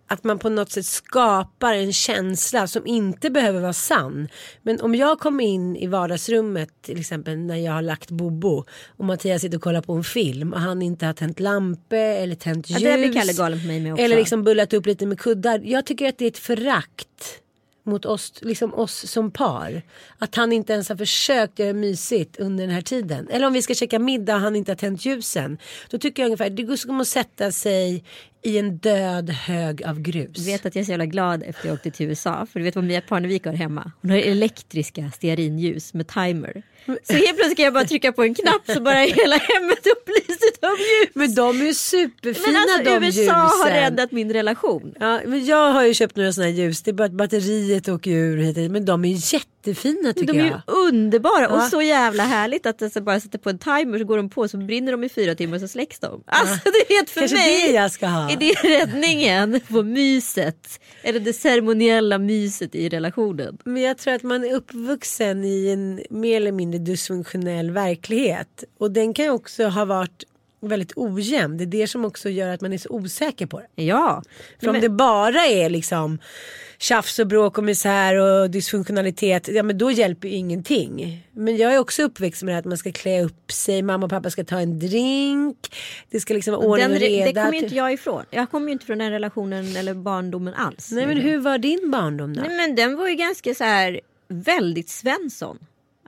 [0.06, 4.28] att man på något sätt skapar en känsla som inte behöver vara sann.
[4.62, 8.64] Men om jag kommer in i vardagsrummet till exempel när jag har lagt Bobo
[8.96, 12.34] och Mattias sitter och kollar på en film och han inte har tänt lampor eller
[12.34, 12.88] tänt Ja, ljus.
[12.88, 14.04] det blir Kalle galen på mig med också.
[14.04, 15.60] Eller liksom bullat upp lite med kuddar.
[15.64, 17.42] Jag tycker att det är ett förakt
[17.86, 19.82] mot oss, liksom oss som par.
[20.18, 23.28] Att han inte ens har försökt göra mysigt under den här tiden.
[23.28, 25.58] Eller om vi ska käka middag och han inte har tänt ljusen.
[25.90, 28.04] Då tycker jag ungefär det går som att sätta sig
[28.46, 30.28] i en död hög av grus.
[30.32, 32.46] Du vet att jag är så jävla glad efter att jag åkte till USA.
[32.52, 33.92] För du vet vad Mia Parnevik har hemma?
[34.02, 36.62] Hon har elektriska stearinljus med timer.
[36.86, 40.58] Så helt plötsligt kan jag bara trycka på en knapp så bara hela hemmet upplyst
[40.62, 41.10] av ljus.
[41.14, 43.34] Men de är ju superfina Men alltså de USA ljusen.
[43.34, 44.94] har räddat min relation.
[45.00, 46.82] Ja, men jag har ju köpt några sådana ljus.
[46.82, 48.68] Det är bara att batteriet åker ur.
[48.68, 49.20] Men de är ju
[49.66, 50.60] jättefina tycker De är ju jag.
[50.66, 51.68] underbara och Ja.
[51.70, 54.56] så jävla härligt att alltså bara sätta på en timer så går de på så
[54.58, 56.22] brinner de i fyra timmar så släcks de.
[56.26, 57.66] Alltså det är helt för Kanske mig.
[57.68, 58.30] det jag ska ha.
[58.30, 60.80] Är det räddningen på myset?
[61.02, 63.58] Eller det ceremoniella myset i relationen?
[63.64, 68.64] Men jag tror att man är uppvuxen i en mer eller mindre dysfunktionell verklighet.
[68.78, 70.24] Och den kan ju också ha varit
[70.60, 71.56] väldigt ojämn.
[71.58, 73.82] Det är det som också gör att man är så osäker på det.
[73.84, 74.22] Ja.
[74.60, 76.18] För om Men- det bara är liksom
[76.78, 79.48] tjafs och bråk och misär och dysfunktionalitet.
[79.48, 81.22] Ja men då hjälper ju ingenting.
[81.32, 83.82] Men jag är också uppväxt med det att man ska klä upp sig.
[83.82, 85.56] Mamma och pappa ska ta en drink.
[86.10, 87.26] Det ska liksom vara ordning och re- reda.
[87.26, 88.24] det kommer ju inte jag ifrån.
[88.30, 90.90] Jag kommer ju inte från den relationen eller barndomen alls.
[90.92, 92.40] Nej men hur var din barndom då?
[92.42, 95.58] Nej men den var ju ganska så här väldigt Svensson.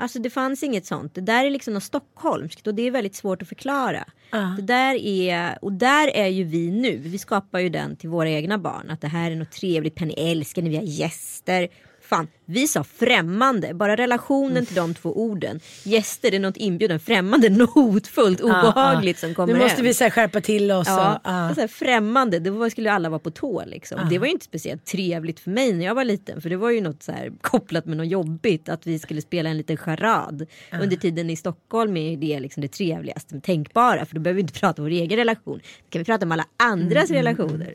[0.01, 1.15] Alltså det fanns inget sånt.
[1.15, 4.05] Det där är liksom något stockholmskt och det är väldigt svårt att förklara.
[4.31, 4.47] Ah.
[4.57, 6.97] Det där är, och där är ju vi nu.
[6.97, 8.91] Vi skapar ju den till våra egna barn.
[8.91, 9.95] Att det här är något trevligt.
[9.95, 11.69] Penny älskar när vi har gäster.
[12.09, 13.75] Fan, vi sa främmande.
[13.75, 15.61] Bara relationen till de två orden.
[15.85, 17.01] Gäster är något inbjuden.
[17.01, 19.85] Främmande, något hotfullt, obehagligt som kommer Nu måste hem.
[19.85, 20.87] vi så skärpa till oss.
[20.89, 21.55] Ja, och, ja.
[21.55, 24.01] Så här, främmande, det var, skulle alla vara på tå liksom.
[24.11, 26.41] Det var ju inte speciellt trevligt för mig när jag var liten.
[26.41, 28.69] För det var ju något så här kopplat med något jobbigt.
[28.69, 30.47] Att vi skulle spela en liten charad.
[30.83, 34.07] Under tiden i Stockholm är det liksom det trevligaste tänkbara.
[34.07, 35.59] För då behöver vi inte prata om vår egen relation.
[35.59, 37.75] Då kan vi prata om alla andras Mm, relationer.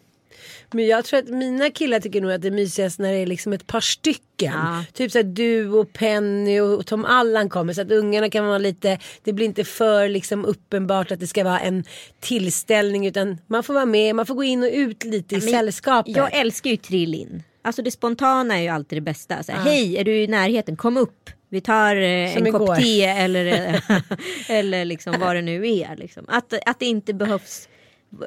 [0.72, 3.26] Men jag tror att mina killar tycker nog att det är mysigast när det är
[3.26, 4.54] liksom ett par stycken.
[4.54, 4.84] Ja.
[4.94, 9.00] Typ så du och Penny och Tom Allan kommer så att ungarna kan vara lite,
[9.24, 11.84] det blir inte för liksom uppenbart att det ska vara en
[12.20, 15.50] tillställning utan man får vara med, man får gå in och ut lite i Men
[15.50, 16.16] sällskapet.
[16.16, 17.44] Jag älskar ju Trillin.
[17.62, 19.44] Alltså det spontana är ju alltid det bästa.
[19.44, 20.78] Så här, Hej, är du i närheten?
[20.78, 21.30] Kom upp.
[21.50, 22.76] Vi tar eh, en kopp igår.
[22.76, 23.46] te eller,
[23.90, 24.02] eh,
[24.50, 25.96] eller liksom vad det nu är.
[25.96, 26.26] Liksom.
[26.28, 27.68] Att, att det inte behövs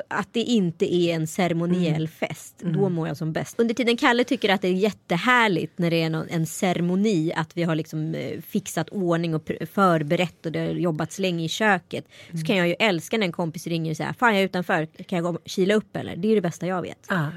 [0.09, 2.09] att det inte är en ceremoniell Mm.
[2.09, 2.55] fest.
[2.59, 3.61] Då mår jag som bäst.
[3.61, 7.33] Under tiden Kalle tycker att det är jättehärligt när det är någon, en ceremoni.
[7.37, 11.49] Att vi har liksom eh, fixat ordning och förberett och det har jobbats länge i
[11.49, 12.05] köket.
[12.29, 12.38] Mm.
[12.40, 14.87] Så kan jag ju älska när en kompis ringer och säger Fan jag är utanför,
[14.87, 16.16] kan jag gå och kila upp eller?
[16.16, 17.07] Det är det bästa jag vet.
[17.09, 17.29] Ja.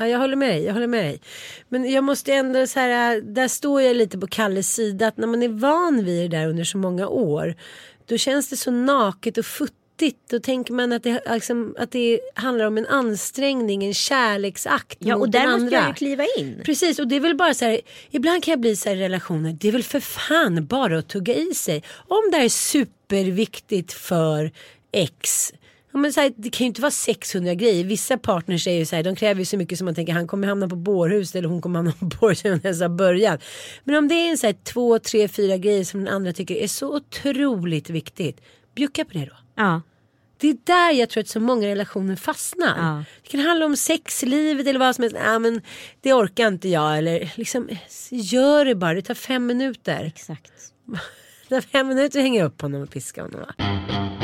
[0.00, 0.64] Ja, jag håller med dig.
[0.64, 1.20] Jag håller med dig.
[1.68, 5.06] Men jag måste ändå så här, där står jag lite på Kalles sida.
[5.06, 7.54] Att när man är van vid det där under så många år.
[8.06, 9.74] Då känns det så naket och futtigt.
[10.30, 15.16] Då tänker man att det, liksom, att det handlar om en ansträngning, en kärleksakt Ja
[15.16, 15.76] mot och där den måste andra.
[15.76, 16.62] jag ju kliva in.
[16.64, 17.80] Precis och det är väl bara så här.
[18.10, 19.56] Ibland kan jag bli så här i relationer.
[19.60, 21.82] Det är väl för fan bara att tugga i sig.
[22.08, 24.50] Om det här är superviktigt för
[24.92, 25.52] X.
[25.92, 27.84] Ja, men så här, det kan ju inte vara 600 grejer.
[27.84, 30.26] Vissa partners är ju så här, de kräver ju så mycket som man tänker han
[30.26, 33.44] kommer hamna på bårhus eller hon kommer hamna på bårhus när ens har börjat.
[33.84, 36.54] Men om det är en så här, två, tre, fyra grejer som den andra tycker
[36.54, 38.40] är så otroligt viktigt.
[38.74, 39.36] Bjucka på det då.
[39.58, 39.82] Ja.
[40.40, 42.78] Det är där jag tror att så många relationer fastnar.
[42.78, 43.04] Ja.
[43.22, 45.16] Det kan handla om sexlivet eller vad som helst.
[45.24, 45.62] Ja, men
[46.00, 46.98] det orkar inte jag.
[46.98, 47.68] Eller liksom,
[48.10, 48.94] gör det bara.
[48.94, 50.04] Det tar fem minuter.
[50.04, 50.52] Exakt.
[51.48, 53.40] Det tar fem minuter att hänga upp honom och piska honom.
[53.40, 54.17] Va?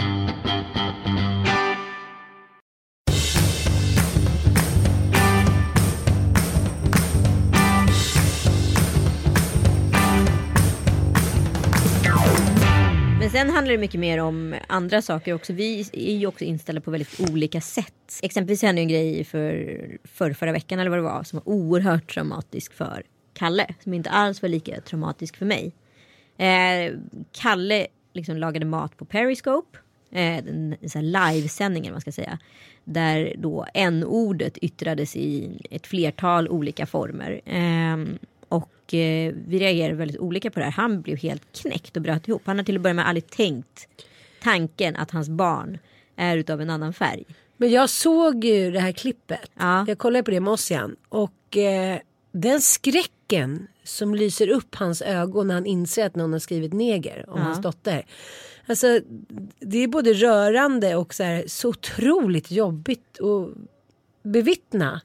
[13.24, 15.52] Men sen handlar det mycket mer om andra saker också.
[15.52, 18.20] Vi är ju också inställda på väldigt olika sätt.
[18.22, 22.14] Exempelvis hände en grej för, för förra veckan eller vad det var som var oerhört
[22.14, 23.02] traumatisk för
[23.34, 23.74] Kalle.
[23.82, 25.72] Som inte alls var lika traumatisk för mig.
[26.36, 26.92] Eh,
[27.32, 29.78] Kalle liksom lagade mat på Periscope.
[30.10, 32.38] Eh, en, här livesändning eller vad man ska säga.
[32.84, 37.40] Där då n-ordet yttrades i ett flertal olika former.
[37.44, 37.96] Eh,
[38.54, 40.72] och eh, vi reagerade väldigt olika på det här.
[40.72, 42.42] Han blev helt knäckt och bröt ihop.
[42.44, 43.88] Han har till att börja med aldrig tänkt
[44.42, 45.78] tanken att hans barn
[46.16, 47.24] är utav en annan färg.
[47.56, 49.50] Men jag såg ju det här klippet.
[49.58, 49.84] Ja.
[49.88, 50.96] Jag kollade på det med Ossian.
[51.08, 51.98] Och eh,
[52.32, 57.24] den skräcken som lyser upp hans ögon när han inser att någon har skrivit neger
[57.30, 57.44] om Ja.
[57.44, 58.06] hans dotter.
[58.66, 59.00] Alltså
[59.60, 63.48] det är både rörande och så, här, så otroligt jobbigt att
[64.22, 65.00] bevittna.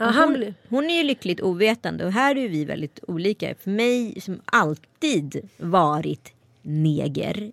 [0.00, 3.54] Ja, blir- Hon är ju lyckligt ovetande och här är vi väldigt olika.
[3.54, 6.32] För mig som alltid varit
[6.62, 7.52] neger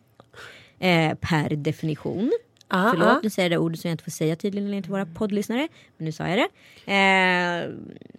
[0.79, 2.31] eh, per definition.
[2.69, 3.19] Ja, Förlåt, ja.
[3.23, 5.67] nu säger jag det ordet som jag inte får säga tydligen enligt våra poddlyssnare.
[5.97, 6.47] Men nu sa jag det.
[6.93, 7.69] Eh,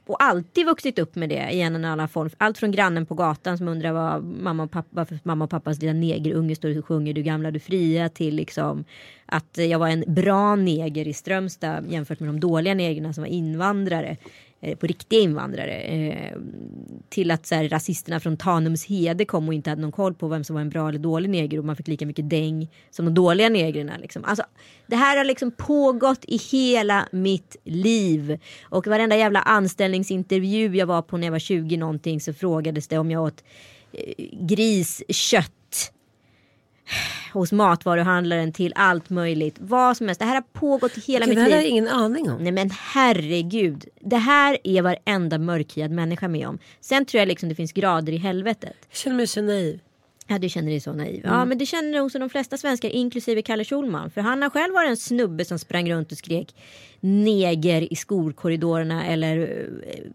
[0.07, 2.31] och alltid vuxit upp med det i en eller annan form.
[2.39, 5.81] Allt från grannen på gatan som undrar vad mamma och pappa, varför mamma och pappas
[5.81, 8.85] lilla negerunge står och sjunger Du gamla du fria till liksom
[9.27, 13.29] att jag var en bra neger i Strömstad jämfört med de dåliga negrerna som var
[13.29, 14.17] invandrare.
[14.61, 15.81] Eh, på riktiga invandrare.
[15.81, 16.39] Eh,
[17.09, 20.29] till att så här, rasisterna från Tanums hede kom och inte hade någon koll på
[20.29, 23.05] vem som var en bra eller dålig neger och man fick lika mycket däng som
[23.05, 23.93] de dåliga negrerna.
[24.01, 24.25] Liksom.
[24.25, 24.45] Alltså,
[24.87, 28.39] det här har liksom pågått i hela mitt liv.
[28.63, 32.99] Och varenda jävla anställningsintervju jag var på när jag var 20 någonting så frågades det
[32.99, 33.45] om jag åt
[33.93, 35.53] eh, griskött
[37.33, 39.57] hos matvaruhandlaren till allt möjligt.
[39.59, 40.19] Vad som helst.
[40.19, 41.57] Det här har pågått hela Gud, det mitt här liv.
[41.57, 42.43] har jag ingen aning om.
[42.43, 43.85] Nej men herregud.
[44.01, 46.59] Det här är varenda mörkhyad människa med om.
[46.81, 48.77] Sen tror jag liksom det finns grader i helvetet.
[48.89, 49.81] Jag känner mig så naiv.
[50.31, 51.21] Ja du känner dig så naiv.
[51.25, 54.11] Ja men det känner också de flesta svenskar inklusive Kalle Schulman.
[54.11, 56.55] För han har själv varit en snubbe som sprang runt och skrek
[57.01, 59.39] neger i skolkorridorerna eller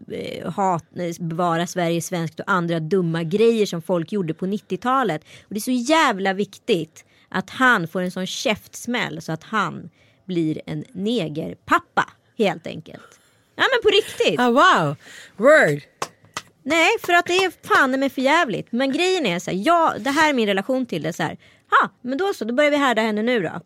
[0.08, 4.46] eh, eh, hat, eh, bevara Sverige svenskt och andra dumma grejer som folk gjorde på
[4.46, 5.24] 90-talet.
[5.42, 9.90] Och det är så jävla viktigt att han får en sån käftsmäll så att han
[10.24, 13.20] blir en negerpappa helt enkelt.
[13.56, 14.40] Ja men på riktigt.
[14.40, 14.96] Ah, wow,
[15.36, 15.82] word.
[16.66, 18.72] Nej, för att det är fan med för jävligt.
[18.72, 21.12] Men grejen är så här, ja, det här är min relation till det.
[21.12, 21.38] Så här,
[21.70, 23.60] ha, men då så, då börjar vi härda henne nu då.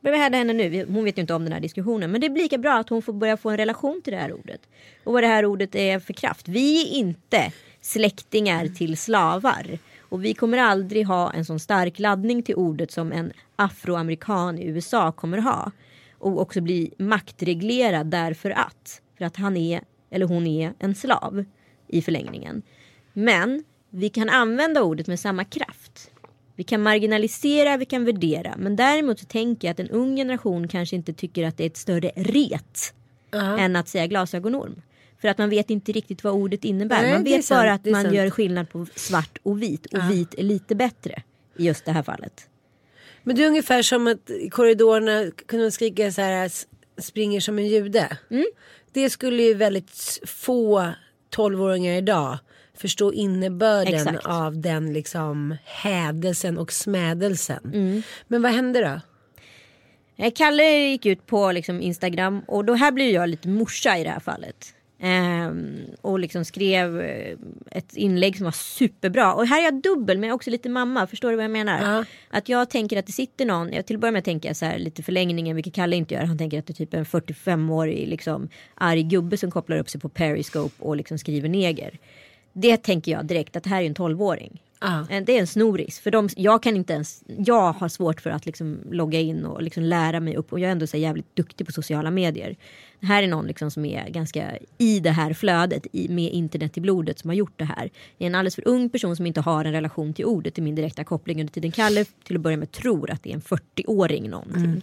[0.00, 0.84] Börjar vi härda henne nu.
[0.88, 2.10] Hon vet ju inte om den här diskussionen.
[2.10, 4.32] Men det är lika bra att hon får börja få en relation till det här
[4.32, 4.60] ordet.
[5.04, 6.48] Och vad det här ordet är för kraft.
[6.48, 9.78] Vi är inte släktingar till slavar.
[10.00, 14.66] Och vi kommer aldrig ha en sån stark laddning till ordet som en afroamerikan i
[14.66, 15.72] USA kommer ha.
[16.18, 19.02] Och också bli maktreglerad därför att.
[19.18, 19.80] För att han är,
[20.10, 21.44] eller hon är, en slav
[21.88, 22.62] i förlängningen.
[23.12, 26.10] Men vi kan använda ordet med samma kraft.
[26.56, 28.54] Vi kan marginalisera, vi kan värdera.
[28.58, 31.66] Men däremot så tänker jag att en ung generation kanske inte tycker att det är
[31.66, 32.94] ett större ret
[33.32, 34.82] än att säga glasögonorm.
[35.20, 37.02] För att man vet inte riktigt vad ordet innebär.
[37.02, 38.14] Nej, man vet sant, bara att man sant.
[38.14, 39.86] gör skillnad på svart och vit.
[39.86, 41.22] Och vit är lite bättre
[41.56, 42.48] i just det här fallet.
[43.22, 46.50] Men det är ungefär som att i korridorerna kunde man skrika så här
[46.98, 48.18] springer som en jude.
[48.30, 48.46] Mm.
[48.92, 50.92] det skulle ju väldigt få
[51.30, 52.38] 12-åringar idag
[52.74, 54.26] förstå innebörden Exakt.
[54.26, 57.70] av den liksom hädelsen och smädelsen.
[57.74, 58.02] Mm.
[58.26, 59.00] Men vad hände då?
[60.24, 64.04] Eh, Kalle gick ut på liksom Instagram och då här blir jag lite morsa i
[64.04, 64.75] det här fallet.
[64.98, 67.36] Ehm, och liksom skrev eh,
[67.70, 69.34] ett inlägg som var superbra.
[69.34, 71.06] Och här är jag dubbel men jag är också lite mamma.
[71.06, 71.96] Förstår du vad jag menar?
[71.96, 72.04] Ja.
[72.30, 74.64] Att jag tänker att det sitter någon, jag till att börja med tänker jag så
[74.64, 76.22] här lite förlängningen, vilket Kalle inte gör.
[76.24, 80.00] Han tänker att det är typ en 45-årig liksom arg gubbe som kopplar upp sig
[80.00, 81.98] på Periscope och liksom skriver neger.
[82.52, 84.62] Det tänker jag direkt att det här är en 12-åring.
[84.80, 85.06] Ja.
[85.10, 86.00] Eh, Det är en snoris.
[86.00, 89.62] För de, jag kan inte ens, jag har svårt för att liksom logga in och
[89.62, 90.52] liksom lära mig upp.
[90.52, 92.56] Och jag är ändå så jävligt duktig på sociala medier.
[93.00, 96.80] Här är någon liksom som är ganska i det här flödet i, med internet i
[96.80, 97.90] blodet som har gjort det här.
[98.18, 100.62] Det är en alldeles för ung person som inte har en relation till ordet i
[100.62, 101.72] min direkta koppling under tiden.
[101.72, 104.82] Kalle till att börja med tror att det är en 40-åring någonting.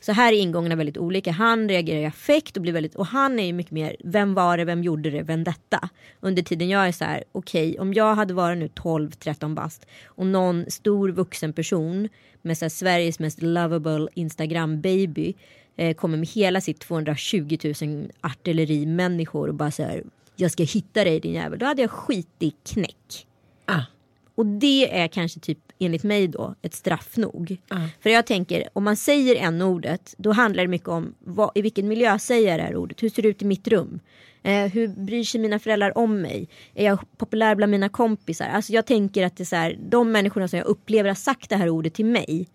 [0.00, 1.32] Så här är ingångarna väldigt olika.
[1.32, 4.56] Han reagerar i affekt och blir väldigt, och han är ju mycket mer, vem var
[4.56, 5.88] det, vem gjorde det, vem detta?
[6.20, 10.26] Under tiden jag är så här, okej om jag hade varit nu 12-13 bast och
[10.26, 12.08] någon stor vuxen person
[12.42, 15.34] med så Sveriges mest lovable Instagram baby
[15.78, 20.04] eh, kommer med hela sitt 220 000 artilleri människor och bara så här,
[20.36, 21.58] jag ska hitta dig din jävel.
[21.58, 23.26] Då hade jag skit i knäck.
[23.64, 23.82] Ah.
[24.34, 27.56] Och det är kanske typ enligt mig då ett straff nog.
[27.68, 27.88] Ja.
[28.00, 31.62] För jag tänker om man säger en ordet då handlar det mycket om vad, i
[31.62, 33.02] vilken miljö säger jag det här ordet.
[33.02, 34.00] Hur ser det ut i mitt rum?
[34.42, 36.48] Eh, hur bryr sig mina föräldrar om mig?
[36.74, 38.46] Är jag populär bland mina kompisar?
[38.46, 41.50] Alltså jag tänker att det är så här, de människorna som jag upplever har sagt
[41.50, 42.48] det här ordet till mig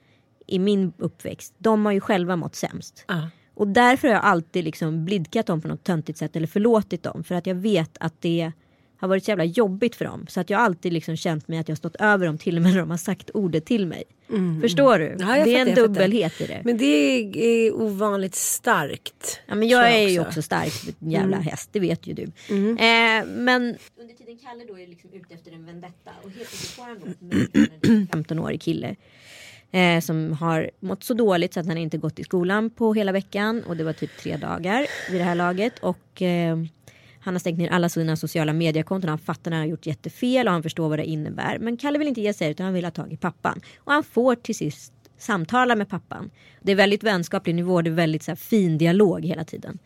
[0.48, 1.54] i min uppväxt.
[1.58, 3.06] De har ju själva mått sämst.
[3.08, 3.30] Ja.
[3.56, 7.24] Och därför har jag alltid liksom blidkat dem på något töntigt sätt eller förlåtit dem.
[7.24, 8.52] För att jag vet att det
[8.98, 10.26] har varit så jävla jobbigt för dem.
[10.30, 12.58] Så att jag har alltid liksom känt mig att jag har stått över dem till
[12.58, 14.04] och med när de har sagt ordet till mig.
[14.62, 15.08] Förstår du?
[15.08, 15.28] Mm.
[15.28, 16.62] Ja, jag det är en jag dubbelhet i det.
[16.64, 19.40] Men det är, ovanligt starkt.
[19.46, 22.32] Ja, men jag tror är ju också stark en jävla häst, det vet ju du.
[22.50, 22.78] Mm.
[22.78, 26.72] Eh, men under tiden Kalle då är liksom ute efter en vendetta och helt plötsligt
[26.72, 27.48] får han då mejl
[27.84, 28.96] från en 15-årig kille.
[29.74, 33.12] Eh, som har mått så dåligt så att han inte gått i skolan på hela
[33.12, 35.80] veckan och det var typ tre dagar vid det här laget.
[35.80, 36.58] Och eh,
[37.20, 39.10] han har stängt ner alla sina sociala mediekonton.
[39.10, 41.60] Han fattar när han har gjort jättefel och han förstår vad det innebär.
[41.60, 43.62] Men Kalle vill inte ge sig utan han vill ha tag i pappan.
[43.78, 46.32] Och han får till sist samtala med pappan.
[46.62, 49.80] Det är väldigt vänskaplig nivå, det är väldigt så här, fin dialog hela tiden.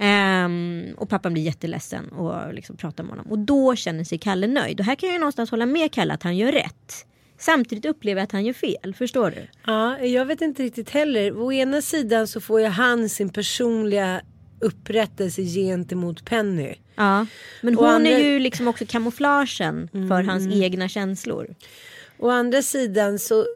[0.00, 3.26] Um, och pappan blir jätteledsen och liksom pratar med honom.
[3.30, 4.80] Och då känner sig Kalle nöjd.
[4.80, 7.06] Och här kan jag ju någonstans hålla med Kalle att han gör rätt.
[7.42, 9.46] Samtidigt upplever jag att han gör fel, förstår du?
[9.66, 11.40] Ja, jag vet inte riktigt heller.
[11.42, 14.22] Å ena sidan så får ju han sin personliga
[14.60, 16.74] upprättelse gentemot Penny.
[16.94, 17.26] Ja.
[17.60, 21.54] Men hon andra- är ju liksom också kamouflagen för hans egna känslor.
[22.18, 23.46] Å andra sidan så,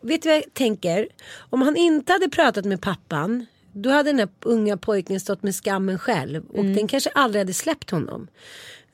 [0.00, 1.08] vet du vad jag tänker?
[1.50, 5.54] Om han inte hade pratat med pappan, då hade den här unga pojken stått med
[5.54, 8.28] skammen själv och den kanske aldrig hade släppt honom.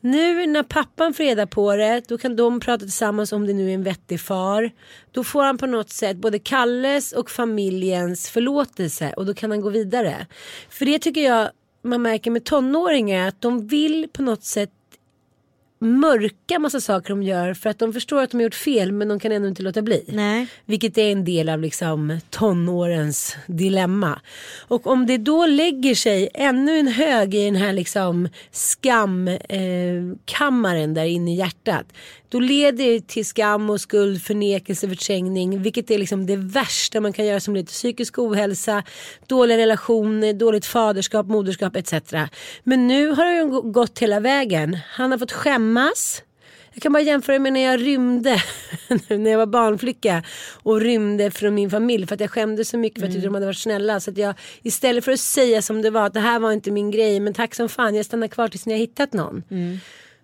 [0.00, 3.70] Nu när pappan får reda på det, då kan de prata tillsammans om det nu
[3.70, 4.70] är en vettig far.
[5.12, 9.60] Då får han på något sätt både Kalles och familjens förlåtelse och då kan han
[9.60, 10.26] gå vidare.
[10.68, 11.50] För det tycker jag
[11.82, 14.70] man märker med tonåringar att de vill på något sätt
[15.78, 19.08] mörka massa saker de gör för att de förstår att de har gjort fel men
[19.08, 20.04] de kan ändå inte låta bli.
[20.08, 20.46] Nej.
[20.64, 24.20] Vilket är en del av liksom tonårens dilemma.
[24.68, 30.94] Och om det då lägger sig ännu en hög i den här liksom skamkammaren eh,
[30.94, 31.86] där inne i hjärtat.
[32.28, 35.62] Då leder det till skam och skuld, förnekelse, förträngning.
[35.62, 38.82] Vilket är liksom det värsta man kan göra som leder till psykisk ohälsa,
[39.26, 41.92] dåliga relationer, dåligt faderskap, moderskap etc.
[42.64, 44.78] Men nu har gå- gått hela vägen.
[44.90, 46.22] Han har fått skämmas.
[46.72, 48.42] Jag kan bara jämföra med när jag rymde
[49.08, 50.22] när jag var barnflicka
[50.62, 53.26] och rymde från min familj för att jag skämdes så mycket för att jag tyckte
[53.28, 54.00] de hade varit snälla.
[54.00, 56.70] Så att jag istället för att säga som det var att det här var inte
[56.70, 59.42] min grej men tack som fan jag stannar kvar tills ni har hittat någon.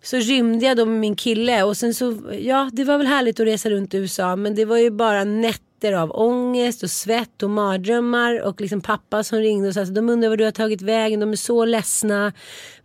[0.02, 3.40] Så rymde jag då med min kille och sen så, ja det var väl härligt
[3.40, 7.42] att resa runt i USA men det var ju bara nätter av ångest och svett
[7.42, 10.50] och mardrömmar och liksom pappa som ringde och sa att de undrar vad du har
[10.50, 12.32] tagit vägen, de är så ledsna,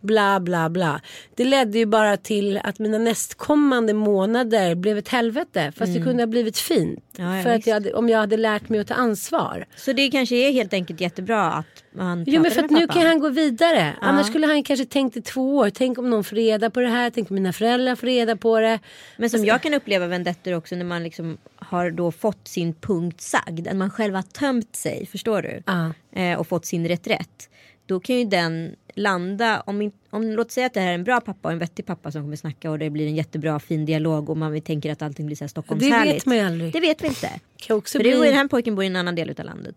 [0.00, 1.00] bla bla bla.
[1.34, 6.22] Det ledde ju bara till att mina nästkommande månader blev ett helvete fast det kunde
[6.22, 7.04] ha blivit fint.
[7.16, 9.66] Ja, ja, för att jag hade, om jag hade lärt mig att ta ansvar.
[9.76, 13.06] Så det kanske är helt enkelt jättebra att man Jo men för att nu kan
[13.06, 13.94] han gå vidare.
[14.00, 15.70] Annars skulle han kanske tänkt i två år.
[15.70, 17.10] Tänk om någon får reda på det här.
[17.10, 18.78] Tänk om mina föräldrar får reda på det.
[19.16, 23.20] Men som jag kan uppleva vendettor också när man liksom har då fått sin punkt
[23.20, 23.68] sagd.
[23.68, 25.62] Att man själv har tömt sig, förstår du?
[25.66, 25.92] Ja.
[26.12, 27.50] Eh, och fått sin reträtt.
[27.86, 31.20] Då kan ju den landa, om, om låt säga att det här är en bra
[31.20, 34.30] pappa och en vettig pappa som kommer snacka och det blir en jättebra fin dialog
[34.30, 36.16] och man tänker att allting blir så här Det Stockholmshärligt.
[36.16, 36.72] vet man ju aldrig.
[36.72, 37.30] Det vet vi inte.
[37.56, 38.10] kan också För bli...
[38.10, 39.76] det, den här pojken bor i en annan del av landet.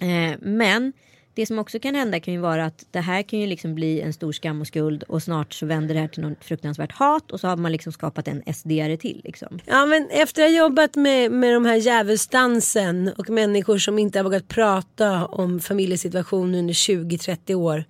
[0.00, 0.92] Eh, men
[1.40, 4.00] det som också kan hända kan ju vara att det här kan ju liksom bli
[4.00, 7.30] en stor skam och skuld och snart så vänder det här till något fruktansvärt hat
[7.30, 9.20] och så har man liksom skapat en SD-are till.
[9.24, 9.58] Liksom.
[9.66, 14.18] Ja men efter att ha jobbat med, med de här djävulsdansen och människor som inte
[14.18, 17.84] har vågat prata om familjesituationen under 20-30 år.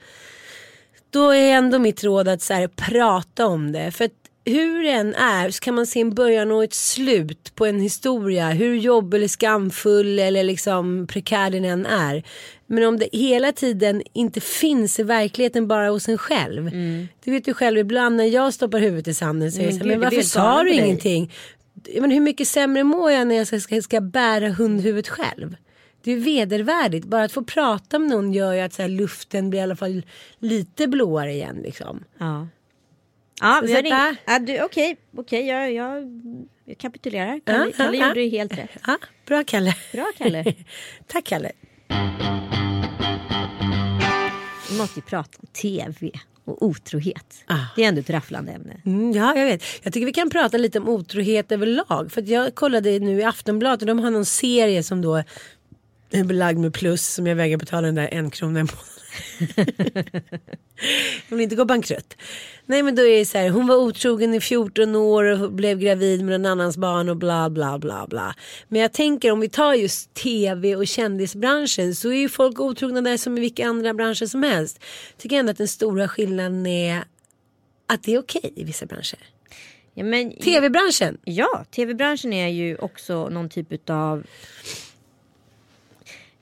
[1.10, 3.90] Då är ändå mitt råd att så här, prata om det.
[3.90, 7.52] För att hur det än är så kan man se en början och ett slut
[7.54, 8.50] på en historia.
[8.50, 12.22] Hur jobbig eller skamfull eller liksom prekär den än är.
[12.66, 16.68] Men om det hela tiden inte finns i verkligheten bara hos en själv.
[16.68, 17.08] Mm.
[17.24, 19.78] Du vet ju själv ibland när jag stoppar huvudet i sanden så är det så
[19.78, 21.32] här, men varför sa du på dig." ingenting?
[22.00, 25.56] Men hur mycket sämre mår jag när jag ska, ska, ska bära hundhuvudet själv?
[26.02, 27.06] Det är vedervärdigt.
[27.06, 30.02] Bara att få prata med någon gör ju att så luften blir i alla fall
[30.38, 31.56] lite blåare igen.
[31.62, 32.04] Liksom.
[32.18, 32.46] Ja.
[33.40, 34.18] Ja, vi har ringt.
[34.26, 36.04] Ja, du, okej, okej, jag, jag,
[36.64, 37.26] jag kapitulerar.
[37.26, 38.38] Ja, Kalle, Kalle ja, gjorde ja.
[38.38, 38.70] helt rätt.
[38.86, 39.74] Ja, bra Kalle.
[39.92, 40.54] Bra Kalle.
[41.06, 41.52] Tack Kalle.
[44.70, 46.10] Vi måste ju prata om tv
[46.44, 47.44] och otrohet.
[47.46, 47.56] Ah.
[47.76, 48.80] Det är ändå ett rafflande ämne.
[48.86, 49.62] Mm, ja, jag vet.
[49.82, 52.12] Jag tycker vi kan prata lite om otrohet överlag.
[52.12, 55.22] För jag kollade nu i Aftonbladet och de har någon serie som då
[56.10, 58.99] är belagd med plus som jag vägrar betala den där en krona i månaden.
[61.28, 62.16] Jag vill inte gå bankrutt.
[62.66, 65.78] Nej men då är det så här, hon var otrogen i 14 år och blev
[65.78, 68.34] gravid med en annans barn och bla bla bla bla.
[68.68, 73.00] Men jag tänker om vi tar just tv och kändisbranschen så är ju folk otrogna
[73.00, 74.80] där som i vilka andra branscher som helst.
[75.18, 77.04] Tycker ändå att den stora skillnaden är
[77.86, 79.18] att det är okej i vissa branscher.
[79.94, 81.18] Ja, men, Tv-branschen.
[81.24, 84.26] Ja, tv-branschen är ju också någon typ av...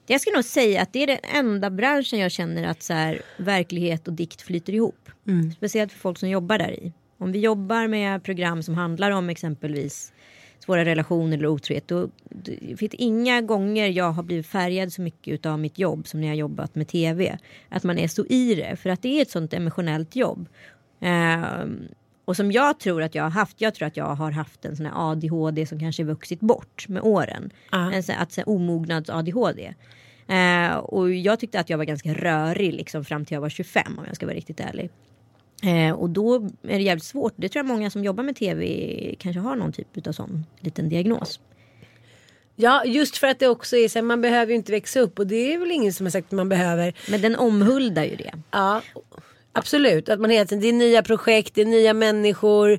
[0.08, 3.22] Jag skulle nog säga att det är den enda branschen jag känner att så här,
[3.36, 5.10] verklighet och dikt flyter ihop.
[5.56, 6.92] Speciellt för folk som jobbar där i.
[7.18, 10.12] Om vi jobbar med program som handlar om exempelvis
[10.58, 11.88] svåra relationer eller otrohet.
[11.88, 16.20] Då, det finns inga gånger jag har blivit färgad så mycket av mitt jobb som
[16.20, 17.38] när jag jobbat med tv.
[17.68, 18.76] Att man är så i det.
[18.76, 20.48] För att det är ett sånt emotionellt jobb.
[21.00, 21.88] Ehm,
[22.28, 23.60] och som jag tror att jag har haft.
[23.60, 27.02] Jag tror att jag har haft en sån här ADHD som kanske vuxit bort med
[27.02, 27.50] åren.
[27.70, 27.92] Ja.
[27.92, 29.74] En sån, att, sån här omognads ADHD.
[30.26, 33.98] Eh, och jag tyckte att jag var ganska rörig liksom, fram till jag var 25
[33.98, 34.90] om jag ska vara riktigt ärlig.
[35.62, 37.32] Eh, och då är det jävligt svårt.
[37.36, 40.88] Det tror jag många som jobbar med tv kanske har någon typ av sån liten
[40.88, 41.40] diagnos.
[42.56, 45.18] Ja, just för att det också är så här, man behöver ju inte växa upp
[45.18, 46.94] och det är väl ingen som har sagt att man behöver.
[47.10, 48.32] Men den omhuldar ju det.
[48.50, 48.82] Ja,
[49.58, 50.08] absolut.
[50.08, 52.78] Att man hela tiden, det är nya projekt, det är nya människor.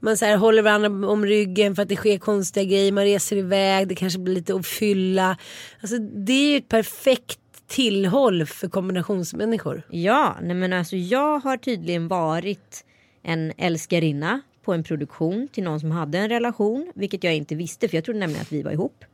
[0.00, 2.92] Man så här, håller varandra om ryggen för att det sker konstiga grejer.
[2.92, 5.36] Man reser iväg, det kanske blir lite att fylla.
[5.80, 9.82] Alltså, det är ju ett perfekt tillhåll för kombinationsmänniskor.
[9.90, 12.84] Ja, nej men alltså jag har tydligen varit
[13.22, 16.92] en älskarinna på en produktion till någon som hade en relation.
[16.94, 19.04] Vilket jag inte visste för jag trodde nämligen att vi var ihop.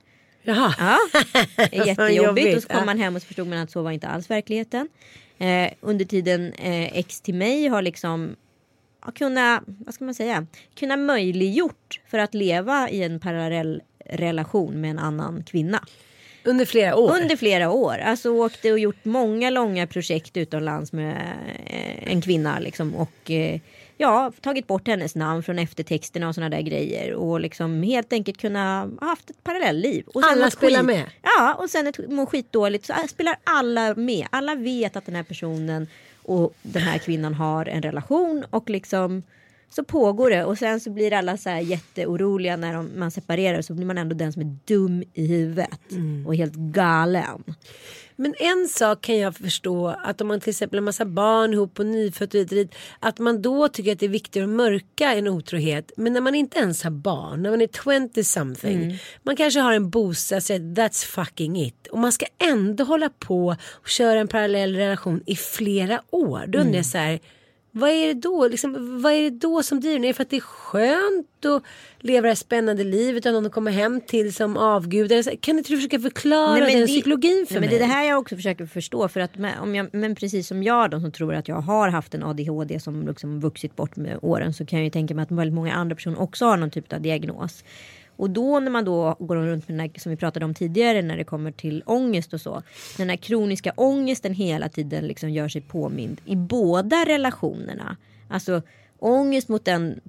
[0.43, 0.75] Jaha.
[0.79, 0.99] Ja,
[1.73, 2.23] jättejobbigt.
[2.23, 4.31] Jobbigt, Och så kom man hem och så förstod man att så var inte alls
[4.31, 4.89] verkligheten.
[5.43, 8.37] Eh, under tiden eh, ex till mig har liksom
[9.05, 14.81] ja, kunna, vad ska man säga, kunna möjliggjort för att leva i en parallell relation
[14.81, 15.85] med en annan kvinna.
[16.45, 17.11] Under flera år.
[17.11, 17.99] Under flera år.
[17.99, 21.17] Alltså åkte och gjort många långa projekt utomlands med
[21.67, 23.61] eh, en kvinna liksom och eh,
[23.97, 28.39] ja, tagit bort hennes namn från eftertexterna och sådana där grejer och liksom helt enkelt
[28.39, 30.05] kunna ha haft ett parallellliv.
[30.07, 31.11] Och Alla spelar skit- med.
[31.23, 34.27] Ja, och sen ett, mår skitdåligt så spelar alla med.
[34.31, 35.87] Alla vet att den här personen
[36.23, 39.23] och den här kvinnan har en relation och liksom
[39.75, 43.63] så pågår det och sen så blir alla så här jätteoroliga när de, man separerar
[43.63, 45.81] så blir man ändå den som är dum i huvudet
[46.27, 47.45] och helt galen.
[48.17, 51.79] Men en sak kan jag förstå att om man till exempel har massa barn ihop
[51.79, 52.75] och nyfött och dit.
[53.01, 55.93] Att man då tycker att det är viktigt att mörka en otrohet.
[55.97, 58.99] Men när man inte ens har barn, när man är 20 something.
[59.23, 61.87] Man kanske har en bostadsrätt, that's fucking it.
[61.87, 66.45] Och man ska ändå hålla på och köra en parallell relation i flera år.
[66.47, 67.21] Då undrar jag så här.
[67.75, 68.49] Vad är det då?
[68.49, 69.99] Liksom, vad är det då som driver?
[70.05, 71.63] Är det för att det är skönt att
[72.01, 75.13] leva det här spännande livet och någon att komma hem till som avgud?
[75.13, 77.69] Eller så- Kan inte du försöka förklara den det- psykologin för nej, mig?
[77.71, 79.09] Men det är det här jag också försöker förstå.
[79.09, 81.89] För att med, om jag, men precis som jag då som tror att jag har
[81.89, 85.23] haft en ADHD som liksom vuxit bort med åren så kan jag ju tänka mig
[85.23, 87.65] att väldigt många andra personer också har någon typ av diagnos.
[88.17, 91.03] Och då när man då går runt med den här, som vi pratade om tidigare
[91.03, 92.63] när det kommer till ångest och så.
[92.97, 97.97] Den här kroniska ångesten hela tiden liksom gör sig påmind i båda relationerna.
[98.29, 98.63] Alltså
[98.99, 100.01] ångest mot den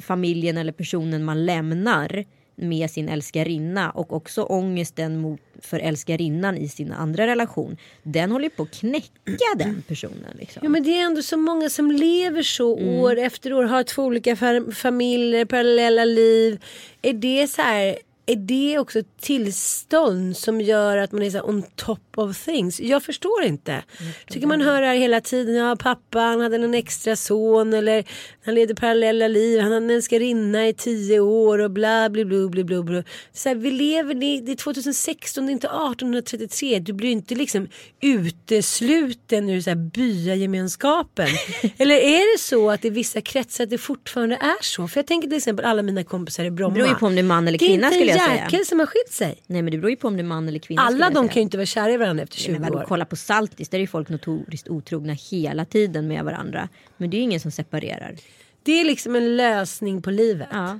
[0.00, 2.24] familjen eller personen man lämnar
[2.54, 7.76] med sin älskarinna och också ångesten mot, för älskarinnan i sin andra relation.
[8.02, 10.36] Den håller på att knäcka den personen.
[10.38, 10.60] Liksom.
[10.62, 12.88] Ja men det är ändå så många som lever så Mm.
[12.94, 16.64] år efter år, har två olika fam- familjer, parallella liv.
[17.02, 17.96] Är det så här,
[18.26, 22.44] är det också ett tillstånd som gör att man är så här on top of
[22.44, 22.80] things?
[22.80, 23.82] Jag förstår inte.
[24.28, 25.54] Tycker man hör det här hela tiden.
[25.54, 28.04] Ja, pappa han hade en extra son eller
[28.44, 29.60] han levde parallella liv.
[29.60, 32.82] Han hade en älskarinna i tio år och bla bla bla bla bla.
[32.82, 33.02] bla.
[33.32, 36.78] Så här, vi lever, det det är 2016, det är inte 1833.
[36.78, 37.68] Du blir inte liksom
[38.00, 41.28] utesluten ur så här byagemenskapen.
[41.78, 44.88] eller är det så att i vissa kretsar det fortfarande är så?
[44.88, 46.74] För jag tänker till exempel alla mina kompisar i Bromma.
[46.74, 48.64] Det beror ju på om det är man eller kvinna skulle jag en säga.
[48.64, 49.42] som har skilt sig.
[49.46, 50.82] Nej men det beror ju på om det är man eller kvinna.
[50.82, 51.28] Alla de säga.
[51.28, 52.84] kan ju inte vara kära i varandra efter 20 Men vadå, år.
[52.88, 56.68] kolla på Saltis, där är ju folk notoriskt otrogna hela tiden med varandra.
[56.96, 58.14] Men det är ju ingen som separerar.
[58.62, 60.48] Det är liksom en lösning på livet.
[60.52, 60.78] Ja,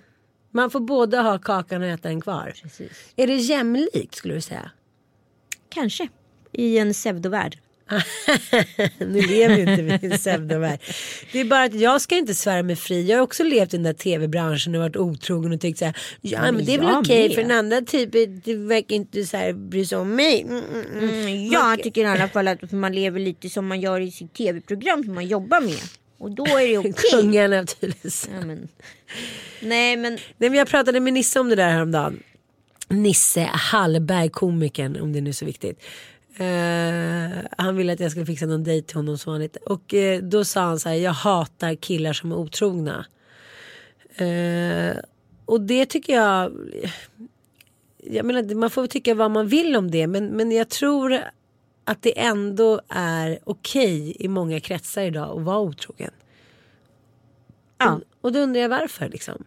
[0.50, 2.52] Man får både ha kakan och äta den kvar.
[2.62, 3.12] precis.
[3.16, 4.70] Är det jämlikt skulle du säga?
[5.68, 6.08] Kanske.
[6.52, 7.58] I en pseudovärld.
[8.98, 10.80] nu lever ju inte vi i en pseudovärld.
[11.32, 13.10] Det är bara att jag ska inte svära mig fri.
[13.10, 15.96] Jag har också levt i den där tv-branschen och varit otrogen och tyckt så här.
[16.20, 17.34] Ja men, men det är väl okej med.
[17.34, 20.42] för den andra typen det verkar inte så här bry sig om mig.
[20.42, 21.10] Mm, mm, mm.
[21.10, 24.34] Mm, jag tycker i alla fall att man lever lite som man gör i sitt
[24.34, 25.80] tv-program som man jobbar med.
[26.18, 26.94] Och då är det okej.
[27.10, 27.66] Kungen av.
[27.80, 28.68] Ja, men...
[29.60, 32.22] Nej men Nej men jag pratade med Nisse om det där häromdagen.
[32.88, 35.82] Nisse Hallberg, komikern om det nu är så viktigt.
[36.36, 39.56] Eh, han ville att jag skulle fixa någon dejt till honom som vanligt.
[39.56, 43.06] Och eh, då sa han så här, jag hatar killar som är otrogna.
[44.16, 44.96] Eh,
[45.44, 46.52] och det tycker jag,
[47.96, 50.06] jag menar man får väl tycka vad man vill om det.
[50.06, 51.18] Men, men jag tror
[51.84, 56.10] att det ändå är okej i många kretsar idag att vara otrogen.
[57.78, 57.92] Ja.
[57.92, 59.44] Och, och då undrar jag varför liksom.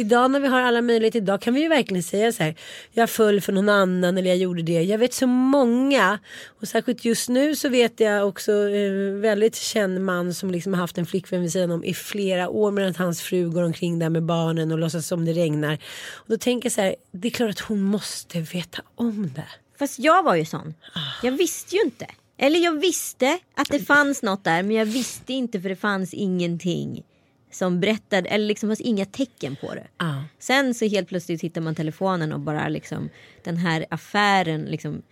[0.00, 2.54] Idag när vi har alla möjligheter, idag kan vi ju verkligen säga så här.
[2.92, 4.82] Jag föll för någon annan eller jag gjorde det.
[4.82, 6.18] Jag vet så många.
[6.60, 10.80] Och särskilt just nu så vet jag också eh, väldigt känd man som liksom har
[10.80, 12.70] haft en flickvän vid sidan om i flera år.
[12.70, 15.78] Medan hans fru går omkring där med barnen och låtsas som det regnar.
[16.12, 16.94] Och då tänker jag så här.
[17.12, 19.48] Det är klart att hon måste veta om det.
[19.78, 20.74] Fast jag var ju sån.
[21.22, 22.06] Jag visste ju inte.
[22.38, 26.14] Eller jag visste att det fanns något där men jag visste inte för det fanns
[26.14, 27.02] ingenting
[27.50, 29.86] som berättade eller liksom fanns inga tecken på det.
[29.98, 30.24] Ja.
[30.38, 33.08] Sen så helt plötsligt hittar man telefonen och bara liksom
[33.44, 35.02] den här affären liksom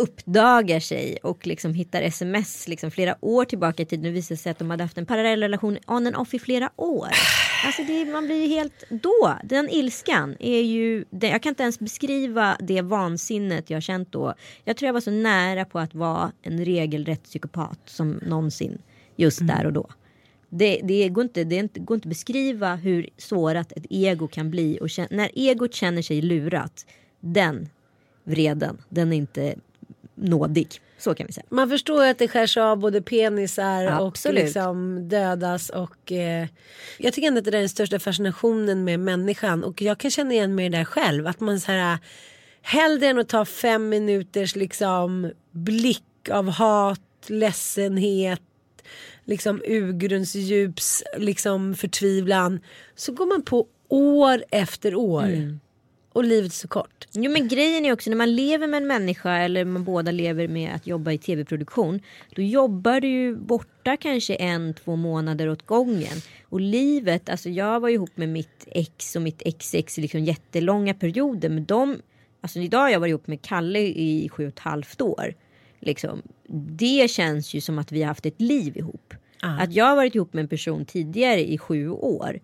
[0.00, 4.50] uppdagar sig och liksom hittar sms liksom flera år tillbaka i tiden och visar sig
[4.50, 7.08] att de hade haft en parallell relation on and off i flera år.
[7.66, 9.38] Alltså det, man blir ju helt då.
[9.44, 14.34] Den ilskan är ju, det, jag kan inte ens beskriva det vansinnet jag känt då.
[14.64, 18.82] Jag tror jag var så nära på att vara en regelrätt psykopat som någonsin
[19.16, 19.90] just där och då.
[20.50, 24.50] Det, det, går inte, det inte, går inte att beskriva hur sårat ett ego kan
[24.50, 24.78] bli.
[24.80, 26.86] Och kän- när egot känner sig lurat,
[27.20, 27.68] den
[28.24, 29.54] vreden, den är inte
[30.14, 30.68] nådig.
[30.98, 31.46] Så kan vi säga.
[31.48, 34.44] Man förstår ju att det skärs av både penisar och Absolut.
[34.44, 36.46] liksom dödas och eh,
[36.98, 40.32] jag tycker ändå att det är den största fascinationen med människan och jag kan känna
[40.32, 41.98] igen mig i det där själv att man så här
[42.62, 48.42] hellre än att ta fem minuters liksom blick av hat, ledsenhet
[49.30, 52.60] liksom urgrundsdjups liksom förtvivlan
[52.94, 55.58] så går man på år efter år
[56.12, 57.06] och livet är så kort.
[57.12, 60.48] Jo men grejen är också när man lever med en människa eller man båda lever
[60.48, 62.00] med att jobba i tv-produktion.
[62.34, 66.16] Då jobbar du ju borta kanske en, två månader åt gången.
[66.48, 70.94] Och livet, alltså jag var ihop med mitt ex och mitt ex-ex i liksom jättelånga
[70.94, 71.48] perioder.
[71.48, 71.96] Men de,
[72.40, 75.34] alltså idag har jag varit ihop med Kalle i sju och ett halvt år.
[75.80, 76.22] Liksom.
[76.78, 79.14] Det känns ju som att vi har haft ett liv ihop.
[79.42, 82.40] Att jag har varit ihop med en person tidigare i sju år.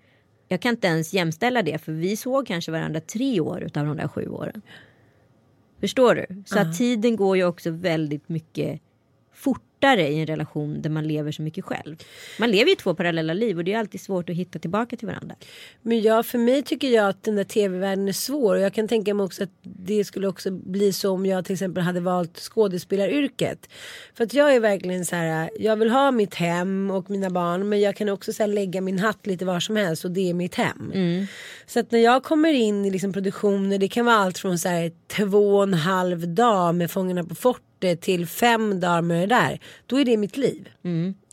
[0.49, 3.97] Jag kan inte ens jämställa det för vi såg kanske varandra tre år utav de
[3.97, 4.62] där sju åren.
[5.80, 6.42] Förstår du?
[6.47, 8.80] Så att tiden går ju också väldigt mycket
[9.37, 11.97] fortare i en relation där man lever så mycket själv.
[12.39, 15.07] Man lever ju två parallella liv och det är alltid svårt att hitta tillbaka till
[15.07, 15.34] varandra.
[15.82, 18.55] Men ja, för mig tycker jag att den där tv-världen är svår.
[18.55, 21.53] Och jag kan tänka mig också att det skulle också bli så om jag till
[21.53, 23.68] exempel hade valt skådespelaryrket.
[24.14, 27.68] För att jag är verkligen så här, jag vill ha mitt hem och mina barn.
[27.68, 30.34] Men jag kan också så lägga min hatt lite var som helst och det är
[30.34, 30.93] mitt hem.
[31.66, 34.68] Så att när jag kommer in i liksom produktioner, det kan vara allt från så
[34.68, 37.65] här, två och en halv dag med Fångarna på fortet
[38.00, 39.60] till fem dagar med det där.
[39.86, 40.68] Då är det mitt liv.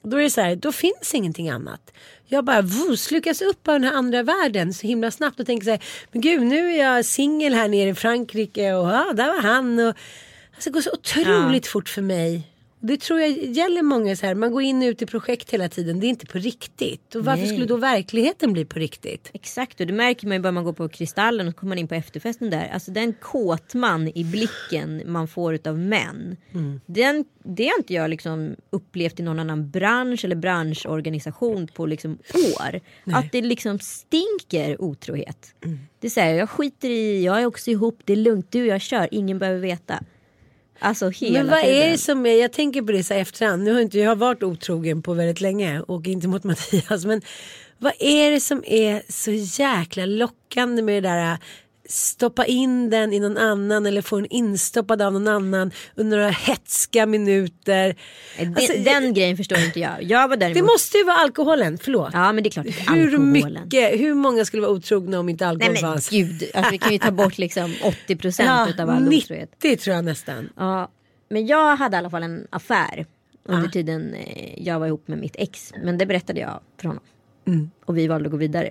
[0.03, 1.93] Då är det så här, då finns ingenting annat.
[2.25, 5.65] Jag bara voo, slukas upp av den här andra världen så himla snabbt och tänker
[5.65, 9.27] så här, men gud nu är jag singel här nere i Frankrike och ja, där
[9.27, 9.79] var han.
[9.79, 9.95] Och,
[10.55, 12.53] alltså, det går så otroligt fort för mig.
[12.86, 14.36] Det tror jag gäller många så här.
[14.36, 15.99] Man går in och ut i projekt hela tiden.
[15.99, 17.15] Det är inte på riktigt.
[17.15, 17.51] Och varför Nej.
[17.51, 19.29] skulle då verkligheten bli på riktigt?
[19.34, 21.88] Exakt och det märker man ju bara man går på Kristallen och kommer man in
[21.88, 22.69] på efterfesten där.
[22.73, 26.38] Alltså den kåtman i blicken man får utav män.
[26.86, 32.17] Den, det har inte jag liksom upplevt i någon annan bransch eller branschorganisation på liksom
[32.34, 32.79] år.
[33.05, 35.55] Att det liksom stinker otrohet.
[35.99, 38.61] Det är så här, jag skiter i, jag är också ihop, det är lugnt, du
[38.61, 40.03] och jag kör, ingen behöver veta.
[40.84, 41.91] Alltså hela Men vad är tiden.
[41.91, 43.63] det som är, jag tänker på det så här efterhand.
[43.63, 47.05] Nu har inte jag varit otrogen på väldigt länge och inte mot Mattias.
[47.05, 47.21] Men
[47.77, 49.31] vad är det som är så
[49.63, 51.38] jäkla lockande med det där
[51.93, 56.29] stoppa in den i någon annan eller få den instoppad av någon annan under några
[56.31, 57.95] hetska minuter.
[58.37, 60.03] Den, Alltså, den grejen förstår inte jag.
[60.03, 60.55] Jag var däremot...
[60.55, 62.09] Det måste ju vara alkoholen, förlåt.
[62.13, 63.31] Ja men det är klart det är hur alkoholen.
[63.31, 66.09] mycket, hur många skulle vara otrogna om inte Nej alkohol men fanns?
[66.09, 67.71] gud, alltså, vi kan ju ta bort liksom
[68.07, 69.81] 80% utav all 90 otrohet.
[69.83, 70.49] tror jag nästan.
[70.57, 70.91] Ja,
[71.29, 73.05] men jag hade i alla fall en affär
[73.45, 75.73] under tiden eh, jag var ihop med mitt ex.
[75.83, 77.03] Men det berättade jag för honom.
[77.85, 78.69] Och vi valde att gå vidare.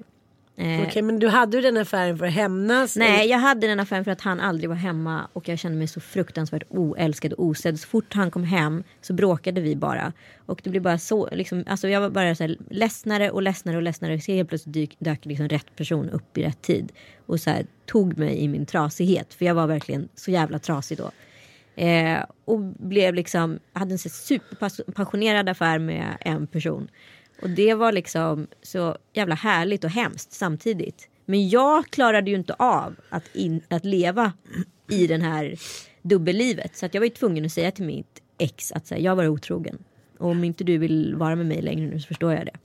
[0.62, 2.96] Eh, Okej men du hade ju den affären för att hämnas?
[2.96, 5.88] Nej, jag hade den affären för att han aldrig var hemma och jag kände mig
[5.88, 7.80] så fruktansvärt oälskad och osedd.
[7.80, 10.12] Så fort han kom hem så bråkade vi bara.
[10.46, 13.76] Och det blev bara så, liksom, alltså jag var bara så här, ledsnare och ledsnare
[13.76, 14.20] och ledsnare.
[14.20, 16.92] Så helt plötsligt dyk, dök liksom rätt person upp i rätt tid.
[17.26, 19.34] Och så här, tog mig i min trasighet.
[19.34, 21.10] För jag var verkligen så jävla trasig då.
[21.82, 26.88] Eh, och blev liksom, hade en superpassionerad affär med en person.
[27.43, 31.09] Och det var liksom så jävla härligt och hemskt samtidigt.
[31.24, 34.32] Men jag klarade ju inte av att, in, att leva
[34.90, 35.55] i den här
[36.03, 36.76] dubbellivet.
[36.76, 39.28] Så att jag var ju tvungen att säga till mitt ex att här, jag var
[39.28, 39.78] otrogen.
[40.18, 42.57] Och om inte du vill vara med mig längre nu så förstår jag det.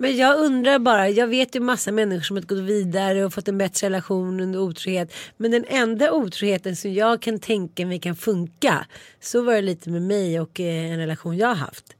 [0.00, 3.48] Men jag undrar bara, jag vet ju massa människor som har gått vidare och fått
[3.48, 5.14] en bättre relation under otrohet.
[5.36, 8.86] Men den enda otroheten som jag kan tänka mig kan funka.
[9.20, 11.96] Så var det lite med mig och eh, en relation jag har haft.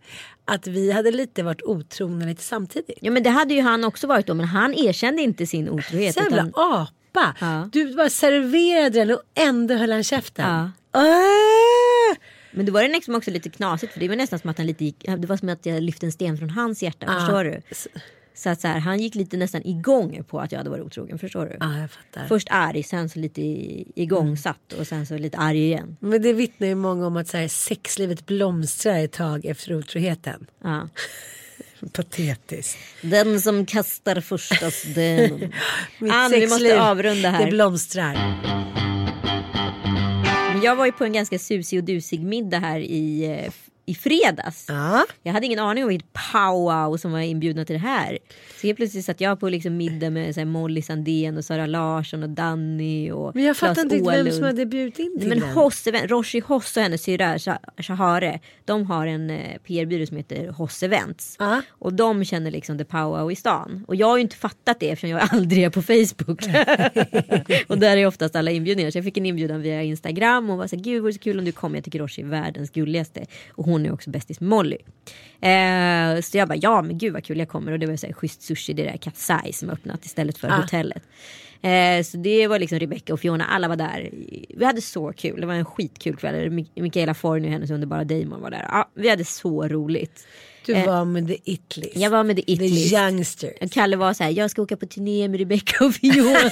[0.50, 2.98] Att vi hade lite varit otrogna lite samtidigt.
[3.00, 6.14] Ja men det hade ju han också varit då men han erkände inte sin otrohet.
[6.14, 7.34] Så jävla utan- apa.
[7.40, 7.68] Ja.
[7.72, 10.44] Du bara serverade den och ändå höll han käften.
[10.50, 10.70] Ja.
[11.00, 12.16] Ah!
[12.52, 14.66] Men då var det liksom också lite knasigt för det var nästan som att han
[14.66, 17.20] lite gick, det var som att jag lyfte en sten från hans hjärta, Ah.
[17.20, 17.60] förstår du?
[18.38, 21.18] Så att så här, han gick lite nästan igång på att jag hade varit otrogen,
[21.18, 21.56] förstår du?
[21.60, 22.28] Ja, jag fattar.
[22.28, 23.40] Först arg, sen så lite
[24.00, 25.96] igångsatt och sen så lite arg igen.
[26.00, 30.46] Men det vittnar ju många om att så här, sexlivet blomstrar ett tag efter otroheten.
[30.62, 30.88] Ja.
[31.92, 32.78] Patetiskt.
[33.02, 35.52] Den som kastar första stenen.
[36.10, 37.44] Ann, vi måste avrunda här.
[37.44, 38.14] Det blomstrar.
[40.62, 43.52] Jag var ju på en ganska susig och dusig middag här i, eh,
[43.88, 44.64] i fredags.
[44.68, 45.04] Ja.
[45.22, 48.18] Jag hade ingen aning om vilket powwow som var inbjudna till det här.
[48.60, 51.66] Så helt plötsligt satt jag på liksom middag med så här, Molly Sandén och Sara
[51.66, 55.28] Larsson och Danny och Men jag fattar inte riktigt vem som hade bjudit in till
[55.28, 55.48] Men den.
[55.50, 60.48] Hosse, Roshi Hosse och hennes syrra Sha- Shahare De har en eh, PR-byrå som heter
[60.48, 61.62] Hosse Events Ja.
[61.68, 64.90] Och de känner liksom the power i stan Och jag har ju inte fattat det
[64.90, 66.42] eftersom jag aldrig är på Facebook
[67.66, 70.66] Och där är oftast alla inbjudningar Så jag fick en inbjudan via Instagram och var
[70.66, 72.70] så här, gud det vore så kul om du kommer Jag tycker Roshi är världens
[72.70, 74.76] gulligaste Och hon är också bästis med Molly
[75.40, 78.06] eh, Så jag bara ja men gud vad kul jag kommer Och det var så
[78.06, 80.56] här, schysst sushi det där Katsai som öppnat istället för Ah.
[80.56, 81.02] hotellet
[81.62, 84.10] Eh, så det var liksom Rebecca och Fiona, alla var där.
[84.56, 86.50] Vi hade så kul, det var en skitkul kväll.
[86.50, 88.66] Mik- Mikaela Forni och hennes underbara Damon var där.
[88.72, 90.26] Ja, vi hade så roligt.
[90.68, 91.96] Du Eh, var med the it-list.
[91.96, 93.70] Jag var med The It The youngsters.
[93.70, 96.38] Kalle var så här, jag ska åka på turné med Rebecca och Fiona.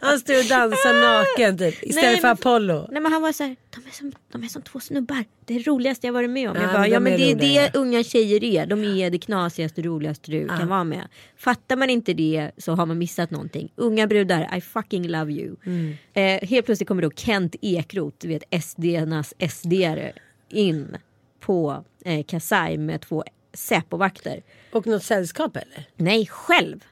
[0.00, 1.82] Han står och dansar naken typ.
[1.82, 2.88] Istället Nej, för Apollo.
[2.90, 5.24] Nej men han var så här, de är, som, de är som två snubbar.
[5.44, 6.56] Det är det roligaste jag varit med om.
[6.56, 8.66] Ja, jag bara, ja men är det är det unga tjejer är.
[8.66, 11.08] De är det knasigaste, roligaste du kan vara med.
[11.36, 13.72] Fattar man inte det så har man missat någonting.
[13.76, 15.56] Unga brudar, I fucking love you.
[15.66, 15.96] Mm.
[16.14, 20.12] Eh, helt plötsligt kommer då Kent Ekroth, du vet SD-nas SD-are,
[20.50, 20.96] in
[21.40, 24.42] på eh, Kasai med två Säpo-vakter.
[24.72, 25.84] Och något sällskap eller?
[25.96, 26.84] Nej, själv.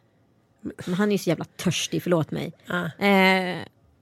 [0.61, 2.53] Men han är ju så jävla törstig, förlåt mig.
[2.67, 3.05] Ah.
[3.05, 3.57] Eh,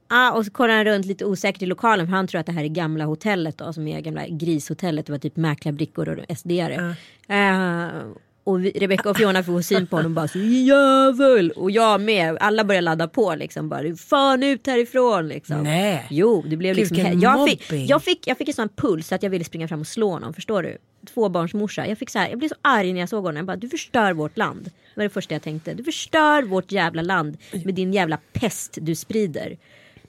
[0.07, 2.51] ah, och så kollar han runt lite osäkert i lokalen för han tror att det
[2.51, 5.05] här är gamla hotellet då som är gamla grishotellet.
[5.05, 6.95] Det var typ mäklarbrickor och SD-are.
[7.27, 8.03] Eh,
[8.47, 11.51] och vi, Rebecca och Fiona får syn på honom och bara så jävel.
[11.51, 12.37] Och jag med.
[12.39, 13.69] Alla börjar ladda på liksom.
[13.69, 15.63] Bara, fan ut härifrån liksom.
[15.63, 16.07] Nej.
[16.09, 17.19] Jo, det blev liksom.
[17.21, 19.87] Jag fick, jag, fick, jag fick en sån puls att jag ville springa fram och
[19.87, 20.33] slå honom.
[20.33, 20.77] Förstår du?
[21.13, 21.87] Tvåbarnsmorsa.
[21.87, 23.37] Jag, fick så här, jag blev så arg när jag såg honom.
[23.37, 24.63] Jag bara, du förstör vårt land.
[24.63, 25.73] Det var det första jag tänkte.
[25.73, 29.57] Du förstör vårt jävla land med din jävla pest du sprider.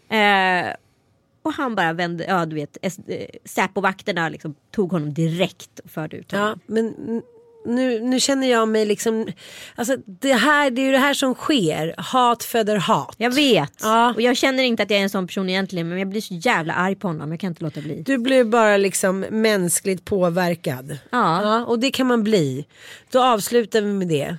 [0.08, 0.72] Eh,
[1.42, 2.92] och han bara vände, ja du vet, eh,
[3.44, 6.46] Säpo-vakterna liksom tog honom direkt och förde ut honom.
[6.48, 7.22] Ja, men
[7.68, 9.26] nu, nu känner jag mig liksom,
[9.74, 11.94] alltså det, här, det är ju det här som sker.
[11.98, 13.14] Hat föder hat.
[13.18, 13.72] Jag vet.
[13.82, 14.14] Ja.
[14.14, 16.34] Och jag känner inte att jag är en sån person egentligen men jag blir så
[16.34, 17.30] jävla arg på honom.
[17.30, 18.02] Jag kan inte låta bli.
[18.02, 20.98] Du blir bara liksom mänskligt påverkad.
[21.10, 21.64] Ja.
[21.64, 22.66] och det kan man bli.
[23.10, 24.36] Då avslutar vi med det.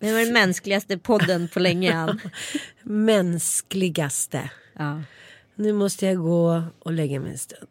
[0.00, 2.20] Det var den mänskligaste podden på länge Ann.
[2.82, 4.50] Mänskligaste.
[4.78, 5.02] Ja.
[5.54, 7.66] Nu måste jag gå och lägga mig en stund.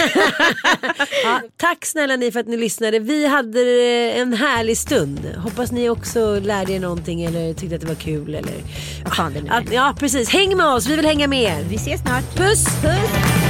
[1.24, 2.98] ja, tack snälla ni för att ni lyssnade.
[2.98, 3.60] Vi hade
[4.10, 5.34] en härlig stund.
[5.36, 8.34] Hoppas ni också lärde er någonting eller tyckte att det var kul.
[8.34, 8.54] Eller...
[9.04, 9.60] Vad fan det nu är.
[9.60, 10.86] Att, ja precis, häng med oss.
[10.86, 11.64] Vi vill hänga med er.
[11.68, 12.36] Vi ses snart.
[12.36, 12.64] Puss!
[12.82, 13.49] Puss!